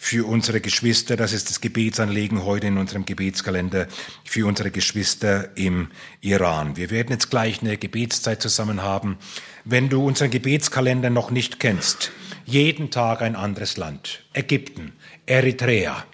für 0.00 0.26
unsere 0.26 0.60
Geschwister, 0.60 1.16
das 1.16 1.32
ist 1.32 1.50
das 1.50 1.60
Gebetsanlegen 1.60 2.44
heute 2.44 2.68
in 2.68 2.78
unserem 2.78 3.04
Gebetskalender, 3.04 3.88
für 4.24 4.46
unsere 4.46 4.70
Geschwister 4.70 5.56
im 5.56 5.88
Iran. 6.20 6.76
Wir 6.76 6.90
werden 6.90 7.10
jetzt 7.10 7.30
gleich 7.30 7.60
eine 7.60 7.76
Gebetszeit 7.76 8.40
zusammen 8.40 8.82
haben. 8.82 9.18
Wenn 9.64 9.88
du 9.88 10.06
unseren 10.06 10.30
Gebetskalender 10.30 11.10
noch 11.10 11.30
nicht 11.30 11.58
kennst, 11.60 12.12
jeden 12.46 12.90
Tag 12.90 13.20
ein 13.22 13.36
anderes 13.36 13.76
Land. 13.76 14.22
Ägypten, 14.32 14.92
Eritrea, 15.26 16.04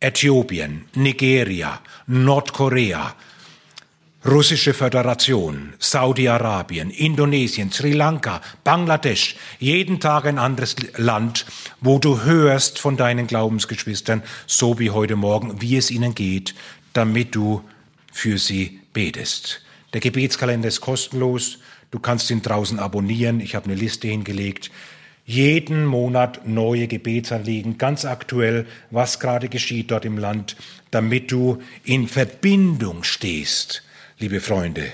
Äthiopien, 0.00 0.86
Nigeria, 0.94 1.82
Nordkorea, 2.06 3.14
Russische 4.28 4.74
Föderation, 4.74 5.74
Saudi-Arabien, 5.78 6.90
Indonesien, 6.90 7.70
Sri 7.70 7.92
Lanka, 7.92 8.40
Bangladesch, 8.64 9.36
jeden 9.60 10.00
Tag 10.00 10.26
ein 10.26 10.40
anderes 10.40 10.74
Land, 10.96 11.46
wo 11.80 12.00
du 12.00 12.24
hörst 12.24 12.80
von 12.80 12.96
deinen 12.96 13.28
Glaubensgeschwistern, 13.28 14.24
so 14.48 14.80
wie 14.80 14.90
heute 14.90 15.14
Morgen, 15.14 15.62
wie 15.62 15.76
es 15.76 15.92
ihnen 15.92 16.16
geht, 16.16 16.56
damit 16.92 17.36
du 17.36 17.62
für 18.12 18.38
sie 18.38 18.80
betest. 18.92 19.62
Der 19.92 20.00
Gebetskalender 20.00 20.66
ist 20.66 20.80
kostenlos. 20.80 21.60
Du 21.92 22.00
kannst 22.00 22.28
ihn 22.28 22.42
draußen 22.42 22.80
abonnieren. 22.80 23.38
Ich 23.38 23.54
habe 23.54 23.66
eine 23.66 23.76
Liste 23.76 24.08
hingelegt. 24.08 24.72
Jeden 25.24 25.86
Monat 25.86 26.48
neue 26.48 26.88
Gebetsanliegen, 26.88 27.78
ganz 27.78 28.04
aktuell, 28.04 28.66
was 28.90 29.20
gerade 29.20 29.48
geschieht 29.48 29.92
dort 29.92 30.04
im 30.04 30.18
Land, 30.18 30.56
damit 30.90 31.30
du 31.30 31.62
in 31.84 32.08
Verbindung 32.08 33.04
stehst 33.04 33.84
liebe 34.18 34.40
Freunde, 34.40 34.92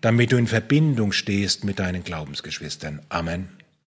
damit 0.00 0.32
du 0.32 0.36
in 0.36 0.46
Verbindung 0.46 1.12
stehst 1.12 1.64
mit 1.64 1.78
deinen 1.78 2.02
Glaubensgeschwistern. 2.02 3.00
Amen. 3.08 3.48